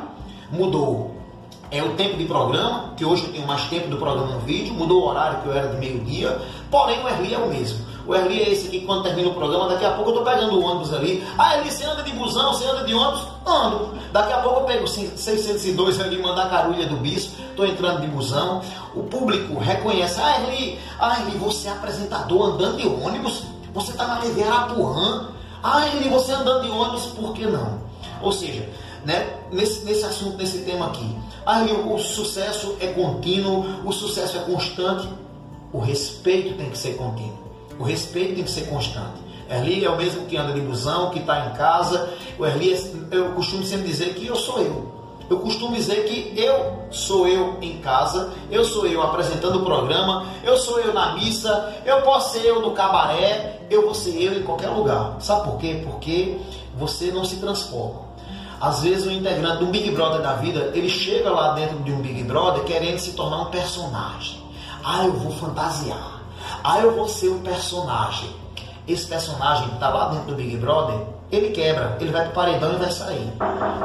mudou 0.52 1.11
é 1.72 1.82
o 1.82 1.96
tempo 1.96 2.18
de 2.18 2.26
programa, 2.26 2.94
que 2.98 3.06
hoje 3.06 3.24
eu 3.24 3.32
tenho 3.32 3.48
mais 3.48 3.64
tempo 3.70 3.88
do 3.88 3.96
programa 3.96 4.34
no 4.34 4.40
vídeo, 4.42 4.74
mudou 4.74 5.04
o 5.04 5.08
horário 5.08 5.42
que 5.42 5.48
eu 5.48 5.54
era 5.54 5.70
de 5.70 5.78
meio-dia, 5.78 6.38
porém 6.70 7.02
o 7.02 7.08
Erli 7.08 7.34
é 7.34 7.38
o 7.38 7.48
mesmo. 7.48 7.80
O 8.06 8.14
Erli 8.14 8.42
é 8.42 8.50
esse 8.50 8.68
aqui, 8.68 8.82
quando 8.82 9.04
termina 9.04 9.30
o 9.30 9.34
programa, 9.34 9.70
daqui 9.70 9.86
a 9.86 9.92
pouco 9.92 10.10
eu 10.10 10.18
estou 10.18 10.34
pegando 10.34 10.60
o 10.60 10.64
ônibus 10.64 10.94
ali. 10.94 11.26
Ah, 11.38 11.58
Erli, 11.58 11.72
você 11.72 11.86
anda 11.86 12.04
de 12.04 12.12
busão, 12.12 12.54
você 12.54 12.66
anda 12.66 12.84
de 12.84 12.94
ônibus? 12.94 13.26
Ando. 13.46 13.94
Daqui 14.12 14.34
a 14.34 14.38
pouco 14.40 14.60
eu 14.60 14.66
pego 14.66 14.86
602 14.86 16.02
ali, 16.02 16.22
mandar 16.22 16.50
carulha 16.50 16.86
do 16.88 16.98
bispo, 16.98 17.42
estou 17.50 17.66
entrando 17.66 18.02
de 18.02 18.08
busão. 18.08 18.62
O 18.94 19.04
público 19.04 19.58
reconhece, 19.58 20.20
ah, 20.20 20.42
Erli, 20.42 20.78
ah, 21.00 21.22
Erli, 21.22 21.38
você 21.38 21.70
é 21.70 21.72
apresentador 21.72 22.50
andando 22.50 22.78
de 22.78 22.88
ônibus? 22.88 23.44
Você 23.74 23.92
está 23.92 24.08
na 24.08 24.18
TV 24.18 24.44
Arapuã? 24.44 25.30
Ah, 25.64 25.88
Erli, 25.88 26.10
você 26.10 26.34
andando 26.34 26.64
de 26.64 26.70
ônibus, 26.70 27.06
por 27.06 27.32
que 27.34 27.46
não? 27.46 27.80
Ou 28.22 28.34
seja, 28.34 28.68
né, 29.06 29.38
nesse, 29.52 29.86
nesse 29.86 30.04
assunto, 30.04 30.38
nesse 30.38 30.60
tema 30.60 30.88
aqui, 30.88 31.16
Erli, 31.48 31.74
o 31.74 31.98
sucesso 31.98 32.78
é 32.80 32.88
contínuo, 32.88 33.66
o 33.86 33.92
sucesso 33.92 34.38
é 34.38 34.42
constante, 34.42 35.08
o 35.74 35.80
respeito 35.80 36.56
tem 36.56 36.70
que 36.70 36.78
ser 36.78 36.96
contínuo. 36.96 37.40
O 37.80 37.84
respeito 37.84 38.36
tem 38.36 38.44
que 38.44 38.52
ser 38.52 38.68
constante. 38.68 39.22
Erli 39.50 39.84
é 39.84 39.90
o 39.90 39.98
mesmo 39.98 40.26
que 40.28 40.38
anda 40.38 40.54
de 40.54 40.62
busão, 40.62 41.10
que 41.10 41.20
está 41.20 41.48
em 41.48 41.54
casa. 41.54 42.14
O 42.38 42.46
Erli, 42.46 43.08
eu 43.12 43.32
costumo 43.32 43.64
sempre 43.64 43.88
dizer 43.88 44.14
que 44.14 44.28
eu 44.28 44.36
sou 44.36 44.60
eu. 44.60 44.92
Eu 45.30 45.40
costumo 45.40 45.74
dizer 45.74 46.04
que 46.04 46.38
eu 46.38 46.88
sou 46.92 47.26
eu 47.26 47.58
em 47.62 47.78
casa, 47.78 48.34
eu 48.50 48.66
sou 48.66 48.86
eu 48.86 49.02
apresentando 49.02 49.60
o 49.60 49.64
programa, 49.64 50.26
eu 50.44 50.58
sou 50.58 50.78
eu 50.82 50.94
na 50.94 51.14
missa, 51.14 51.74
eu 51.86 52.02
posso 52.02 52.34
ser 52.34 52.46
eu 52.46 52.62
no 52.62 52.72
cabaré, 52.72 53.62
eu 53.70 53.84
vou 53.84 53.94
ser 53.94 54.22
eu 54.22 54.38
em 54.38 54.44
qualquer 54.44 54.68
lugar. 54.68 55.16
Sabe 55.22 55.50
por 55.50 55.58
quê? 55.58 55.82
Porque 55.86 56.38
você 56.78 57.12
não 57.12 57.24
se 57.24 57.38
transforma. 57.38 58.11
Às 58.62 58.84
vezes 58.84 59.08
o 59.08 59.12
integrante 59.12 59.58
do 59.58 59.72
Big 59.72 59.90
Brother 59.90 60.22
da 60.22 60.34
vida, 60.34 60.72
ele 60.76 60.88
chega 60.88 61.32
lá 61.32 61.54
dentro 61.54 61.80
de 61.80 61.92
um 61.92 62.00
Big 62.00 62.24
Brother 62.24 62.64
querendo 62.64 63.00
se 63.00 63.14
tornar 63.14 63.42
um 63.42 63.46
personagem. 63.46 64.40
Ah, 64.84 65.04
eu 65.04 65.14
vou 65.14 65.32
fantasiar. 65.32 66.22
Ah, 66.64 66.80
eu 66.80 66.96
vou 66.96 67.08
ser 67.08 67.30
um 67.30 67.40
personagem. 67.40 68.30
Esse 68.88 69.08
personagem 69.08 69.68
que 69.68 69.74
está 69.74 69.90
lá 69.90 70.10
dentro 70.10 70.28
do 70.28 70.36
Big 70.36 70.58
Brother, 70.58 70.96
ele 71.32 71.50
quebra, 71.50 71.98
ele 72.00 72.12
vai 72.12 72.22
para 72.22 72.30
o 72.30 72.34
paredão 72.36 72.74
e 72.74 72.76
vai 72.76 72.92
sair. 72.92 73.34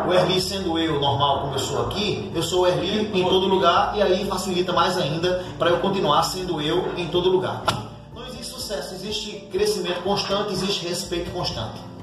O 0.06 0.12
Erli 0.12 0.38
sendo 0.38 0.78
eu 0.78 1.00
normal 1.00 1.40
como 1.40 1.54
eu 1.54 1.58
sou 1.58 1.86
aqui, 1.86 2.30
eu 2.34 2.42
sou 2.42 2.64
o 2.64 2.66
Erli 2.66 3.18
em 3.18 3.24
todo 3.24 3.46
lugar 3.46 3.96
e 3.96 4.02
aí 4.02 4.26
facilita 4.26 4.74
mais 4.74 4.98
ainda 4.98 5.42
para 5.58 5.70
eu 5.70 5.78
continuar 5.78 6.22
sendo 6.22 6.60
eu 6.60 6.92
em 6.98 7.08
todo 7.08 7.30
lugar. 7.30 7.62
Não 8.14 8.26
existe 8.26 8.52
sucesso, 8.52 8.94
existe 8.94 9.48
crescimento 9.50 10.02
constante, 10.02 10.52
existe 10.52 10.86
respeito 10.86 11.30
constante. 11.30 11.95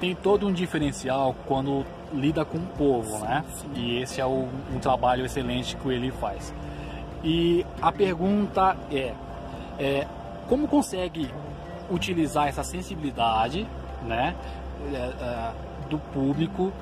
Tem 0.00 0.14
todo 0.14 0.46
um 0.46 0.52
diferencial 0.52 1.36
quando 1.46 1.84
lida 2.12 2.44
com 2.44 2.58
o 2.58 2.66
povo, 2.66 3.18
né? 3.18 3.44
E 3.74 3.98
esse 3.98 4.20
é 4.20 4.26
o, 4.26 4.48
um 4.74 4.78
trabalho 4.80 5.24
excelente 5.24 5.76
que 5.76 5.88
ele 5.88 6.10
faz. 6.10 6.52
E 7.22 7.64
a 7.80 7.92
pergunta 7.92 8.76
é, 8.90 9.12
é 9.78 10.06
como 10.48 10.66
consegue 10.66 11.30
utilizar 11.90 12.48
essa 12.48 12.64
sensibilidade 12.64 13.66
né, 14.06 14.34
é, 14.92 14.96
é, 14.96 15.52
do 15.88 15.98
público 15.98 16.72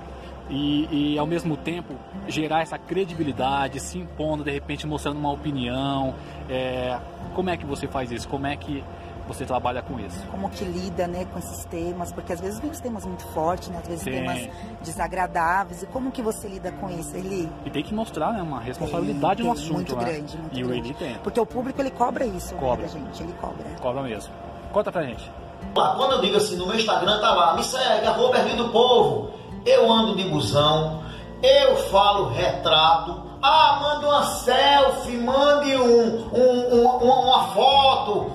e, 0.48 1.14
e 1.14 1.18
ao 1.18 1.26
mesmo 1.26 1.56
tempo 1.56 1.94
gerar 2.26 2.62
essa 2.62 2.78
credibilidade, 2.78 3.80
se 3.80 3.98
impondo, 3.98 4.44
de 4.44 4.50
repente 4.50 4.86
mostrando 4.86 5.18
uma 5.18 5.30
opinião. 5.30 6.14
É, 6.48 6.98
como 7.34 7.50
é 7.50 7.56
que 7.56 7.66
você 7.66 7.86
faz 7.86 8.10
isso? 8.10 8.28
Como 8.28 8.46
é 8.46 8.56
que 8.56 8.82
você 9.28 9.44
trabalha 9.44 9.80
com 9.82 10.00
isso? 10.00 10.26
Como 10.28 10.48
que 10.50 10.64
lida, 10.64 11.06
né, 11.06 11.24
com 11.32 11.38
esses 11.38 11.64
temas? 11.66 12.10
Porque 12.10 12.32
às 12.32 12.40
vezes 12.40 12.58
vem 12.58 12.70
os 12.70 12.80
temas 12.80 13.04
muito 13.06 13.24
fortes, 13.28 13.68
né? 13.68 13.78
Às 13.80 13.86
vezes 13.88 14.02
Sim. 14.02 14.10
temas 14.10 14.48
desagradáveis. 14.82 15.82
E 15.82 15.86
como 15.86 16.10
que 16.10 16.22
você 16.22 16.48
lida 16.48 16.72
com 16.72 16.88
isso, 16.90 17.14
Eli? 17.16 17.48
E 17.64 17.70
tem 17.70 17.82
que 17.82 17.94
mostrar 17.94 18.32
né, 18.32 18.42
uma 18.42 18.58
responsabilidade 18.60 19.42
Tem, 19.42 19.46
no 19.46 19.54
tem, 19.54 19.62
assunto. 19.62 19.74
muito 19.76 19.96
né? 19.96 20.04
grande, 20.04 20.36
muito 20.36 20.58
e 20.58 20.64
o. 20.64 20.72
Eli 20.74 20.94
tem. 20.94 21.14
Porque 21.18 21.38
o 21.38 21.46
público, 21.46 21.80
ele 21.80 21.90
cobra 21.90 22.24
isso, 22.26 22.54
né, 22.54 22.60
Cobra. 22.60 22.82
da 22.86 22.88
gente. 22.88 23.22
Ele 23.22 23.32
cobra. 23.40 23.64
Cobra 23.80 24.02
mesmo. 24.02 24.32
Conta 24.72 24.90
pra 24.90 25.02
gente. 25.02 25.30
Lá, 25.76 25.94
Quando 25.96 26.12
eu 26.12 26.20
digo 26.22 26.36
assim, 26.36 26.56
no 26.56 26.66
meu 26.66 26.76
Instagram 26.76 27.20
tá 27.20 27.32
lá, 27.34 27.54
me 27.54 27.62
segue, 27.62 28.06
arroba 28.06 28.38
do 28.38 28.68
Povo. 28.70 29.30
Eu 29.66 29.90
ando 29.92 30.16
de 30.16 30.24
busão, 30.28 31.02
eu 31.42 31.76
falo 31.90 32.28
retrato. 32.30 33.28
Ah, 33.42 33.78
manda 33.82 34.06
uma 34.08 34.24
selfie, 34.24 35.16
mande 35.18 35.76
um, 35.76 36.28
um- 36.32 36.74
um- 36.74 36.96
uma, 37.04 37.14
uma 37.20 37.48
foto. 37.48 38.30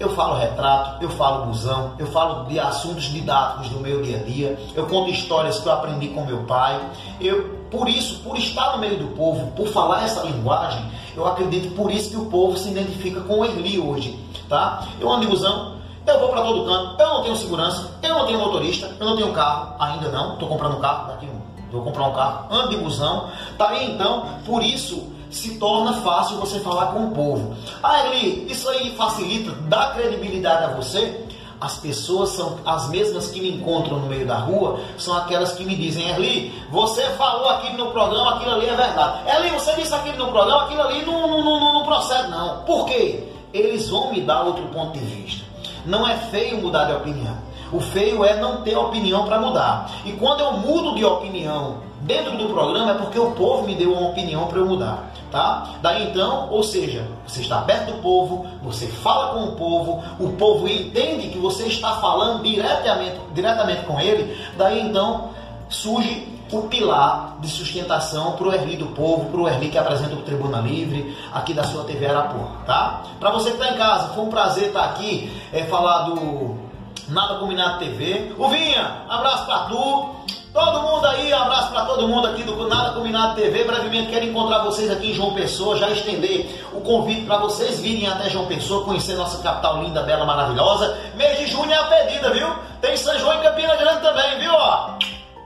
Eu 0.00 0.08
falo 0.14 0.38
retrato, 0.38 1.04
eu 1.04 1.10
falo 1.10 1.44
busão, 1.44 1.92
eu 1.98 2.06
falo 2.06 2.46
de 2.46 2.58
assuntos 2.58 3.04
didáticos 3.04 3.68
do 3.68 3.80
meu 3.80 4.00
dia 4.00 4.16
a 4.16 4.22
dia, 4.22 4.58
eu 4.74 4.86
conto 4.86 5.10
histórias 5.10 5.58
que 5.58 5.68
eu 5.68 5.72
aprendi 5.72 6.08
com 6.08 6.24
meu 6.24 6.44
pai. 6.44 6.80
Eu, 7.20 7.60
por 7.70 7.86
isso, 7.86 8.22
por 8.22 8.38
estar 8.38 8.72
no 8.72 8.78
meio 8.78 8.98
do 8.98 9.08
povo, 9.14 9.52
por 9.52 9.68
falar 9.68 10.02
essa 10.06 10.22
linguagem, 10.22 10.82
eu 11.14 11.26
acredito 11.26 11.74
por 11.74 11.90
isso 11.90 12.08
que 12.08 12.16
o 12.16 12.30
povo 12.30 12.56
se 12.56 12.70
identifica 12.70 13.20
com 13.20 13.40
o 13.40 13.44
Erli 13.44 13.78
hoje, 13.78 14.18
tá? 14.48 14.86
Eu 14.98 15.12
ando 15.12 15.20
de 15.20 15.26
busão, 15.26 15.76
eu 16.06 16.18
vou 16.18 16.30
para 16.30 16.44
todo 16.44 16.64
canto, 16.64 16.98
eu 16.98 17.06
não 17.06 17.22
tenho 17.22 17.36
segurança, 17.36 17.90
eu 18.02 18.14
não 18.14 18.24
tenho 18.24 18.38
motorista, 18.38 18.90
eu 18.98 19.04
não 19.04 19.16
tenho 19.18 19.30
carro, 19.34 19.74
ainda 19.78 20.08
não, 20.08 20.32
estou 20.32 20.48
comprando 20.48 20.78
um 20.78 20.80
carro, 20.80 21.08
daqui 21.08 21.26
um, 21.26 21.70
vou 21.70 21.82
comprar 21.82 22.06
um 22.06 22.14
carro, 22.14 22.46
ando 22.50 22.70
de 22.70 22.78
busão, 22.78 23.28
tá 23.58 23.68
aí 23.68 23.92
então, 23.92 24.24
por 24.46 24.62
isso 24.62 25.19
se 25.30 25.56
torna 25.58 25.94
fácil 26.02 26.38
você 26.38 26.60
falar 26.60 26.86
com 26.86 27.06
o 27.06 27.10
povo. 27.12 27.56
Ah, 27.82 28.06
Eli, 28.06 28.46
isso 28.50 28.68
aí 28.68 28.94
facilita, 28.96 29.52
dá 29.68 29.90
credibilidade 29.90 30.64
a 30.64 30.68
você? 30.68 31.26
As 31.60 31.76
pessoas 31.76 32.30
são 32.30 32.58
as 32.64 32.88
mesmas 32.88 33.30
que 33.30 33.40
me 33.40 33.52
encontram 33.52 33.98
no 33.98 34.06
meio 34.06 34.26
da 34.26 34.38
rua, 34.38 34.80
são 34.96 35.14
aquelas 35.14 35.52
que 35.52 35.62
me 35.62 35.76
dizem, 35.76 36.08
Eli, 36.08 36.54
você 36.70 37.02
falou 37.10 37.50
aquilo 37.50 37.84
no 37.84 37.90
programa, 37.92 38.36
aquilo 38.36 38.52
ali 38.52 38.66
é 38.66 38.74
verdade. 38.74 39.28
Eli, 39.28 39.50
você 39.50 39.74
disse 39.74 39.94
aquilo 39.94 40.16
no 40.16 40.32
programa, 40.32 40.64
aquilo 40.64 40.80
ali 40.80 41.04
não, 41.04 41.28
não, 41.28 41.44
não, 41.44 41.72
não 41.74 41.84
procede 41.84 42.30
não. 42.30 42.62
Por 42.64 42.86
quê? 42.86 43.28
Eles 43.52 43.90
vão 43.90 44.10
me 44.10 44.22
dar 44.22 44.42
outro 44.42 44.64
ponto 44.68 44.98
de 44.98 45.04
vista. 45.04 45.44
Não 45.84 46.08
é 46.08 46.16
feio 46.16 46.62
mudar 46.62 46.84
de 46.84 46.92
opinião. 46.92 47.36
O 47.72 47.78
feio 47.78 48.24
é 48.24 48.40
não 48.40 48.62
ter 48.62 48.76
opinião 48.76 49.24
para 49.24 49.38
mudar. 49.38 49.90
E 50.04 50.12
quando 50.12 50.40
eu 50.40 50.52
mudo 50.54 50.94
de 50.94 51.04
opinião 51.04 51.89
dentro 52.00 52.36
do 52.36 52.48
programa 52.48 52.92
é 52.92 52.94
porque 52.94 53.18
o 53.18 53.32
povo 53.32 53.66
me 53.66 53.74
deu 53.74 53.92
uma 53.92 54.08
opinião 54.08 54.46
para 54.46 54.58
eu 54.58 54.66
mudar, 54.66 55.10
tá? 55.30 55.74
Daí 55.82 56.08
então, 56.08 56.48
ou 56.50 56.62
seja, 56.62 57.06
você 57.26 57.42
está 57.42 57.62
perto 57.62 57.92
do 57.92 58.02
povo, 58.02 58.46
você 58.62 58.86
fala 58.86 59.34
com 59.34 59.44
o 59.44 59.52
povo, 59.56 60.02
o 60.18 60.30
povo 60.32 60.68
entende 60.68 61.28
que 61.28 61.38
você 61.38 61.66
está 61.66 61.96
falando 61.96 62.42
diretamente, 62.42 63.16
diretamente 63.34 63.84
com 63.84 64.00
ele, 64.00 64.36
daí 64.56 64.80
então 64.80 65.30
surge 65.68 66.28
o 66.52 66.62
pilar 66.62 67.36
de 67.40 67.48
sustentação 67.48 68.32
para 68.32 68.48
o 68.48 68.52
Erli 68.52 68.76
do 68.76 68.86
povo, 68.86 69.30
para 69.30 69.40
o 69.40 69.48
Erli 69.48 69.68
que 69.68 69.78
apresenta 69.78 70.14
o 70.14 70.22
Tribuna 70.22 70.60
Livre, 70.60 71.16
aqui 71.32 71.54
da 71.54 71.62
sua 71.62 71.84
TV 71.84 72.06
Arapuã, 72.06 72.48
tá? 72.66 73.02
Para 73.20 73.30
você 73.30 73.50
que 73.50 73.56
está 73.56 73.72
em 73.72 73.78
casa, 73.78 74.08
foi 74.08 74.24
um 74.24 74.30
prazer 74.30 74.68
estar 74.68 74.84
aqui, 74.84 75.30
é, 75.52 75.62
falar 75.64 76.04
do 76.04 76.70
Nada 77.10 77.34
Combinado 77.36 77.78
TV. 77.78 78.32
O 78.38 78.48
Vinha, 78.48 79.04
abraço 79.08 79.46
para 79.46 79.64
tu. 79.64 80.19
Todo 80.52 80.82
mundo 80.82 81.06
aí, 81.06 81.32
abraço 81.32 81.70
para 81.70 81.84
todo 81.84 82.08
mundo 82.08 82.26
aqui 82.26 82.42
do 82.42 82.68
Nada 82.68 82.90
Combinado 82.90 83.36
TV. 83.36 83.62
Brevemente 83.62 84.10
quero 84.10 84.24
encontrar 84.24 84.64
vocês 84.64 84.90
aqui 84.90 85.12
em 85.12 85.14
João 85.14 85.32
Pessoa, 85.32 85.76
já 85.76 85.88
estender 85.90 86.66
o 86.72 86.80
convite 86.80 87.24
para 87.24 87.38
vocês 87.38 87.78
virem 87.78 88.08
até 88.08 88.28
João 88.28 88.46
Pessoa, 88.46 88.84
conhecer 88.84 89.14
nossa 89.14 89.40
capital 89.44 89.80
linda, 89.80 90.02
bela, 90.02 90.26
maravilhosa. 90.26 90.98
Mês 91.14 91.38
de 91.38 91.46
junho 91.46 91.70
é 91.70 91.76
a 91.76 91.84
pedida, 91.84 92.30
viu? 92.30 92.48
Tem 92.80 92.96
São 92.96 93.16
João 93.16 93.38
e 93.38 93.44
Campina 93.44 93.76
Grande 93.76 94.00
também, 94.00 94.40
viu? 94.40 94.52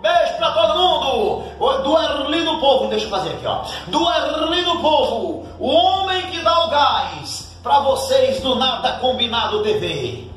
Beijo 0.00 0.36
pra 0.38 0.50
todo 0.52 0.78
mundo! 0.78 1.44
Do 1.82 1.98
Erli 1.98 2.42
do 2.42 2.58
Povo, 2.58 2.88
deixa 2.88 3.04
eu 3.04 3.10
fazer 3.10 3.30
aqui, 3.30 3.46
ó. 3.46 3.62
Do 3.88 4.10
Erli 4.10 4.64
do 4.64 4.78
Povo, 4.78 5.46
o 5.58 5.68
homem 5.68 6.22
que 6.30 6.40
dá 6.40 6.64
o 6.64 6.68
gás 6.68 7.50
pra 7.62 7.80
vocês 7.80 8.40
do 8.40 8.54
Nada 8.54 8.92
Combinado 8.92 9.62
TV. 9.62 10.30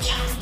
Just 0.00 0.33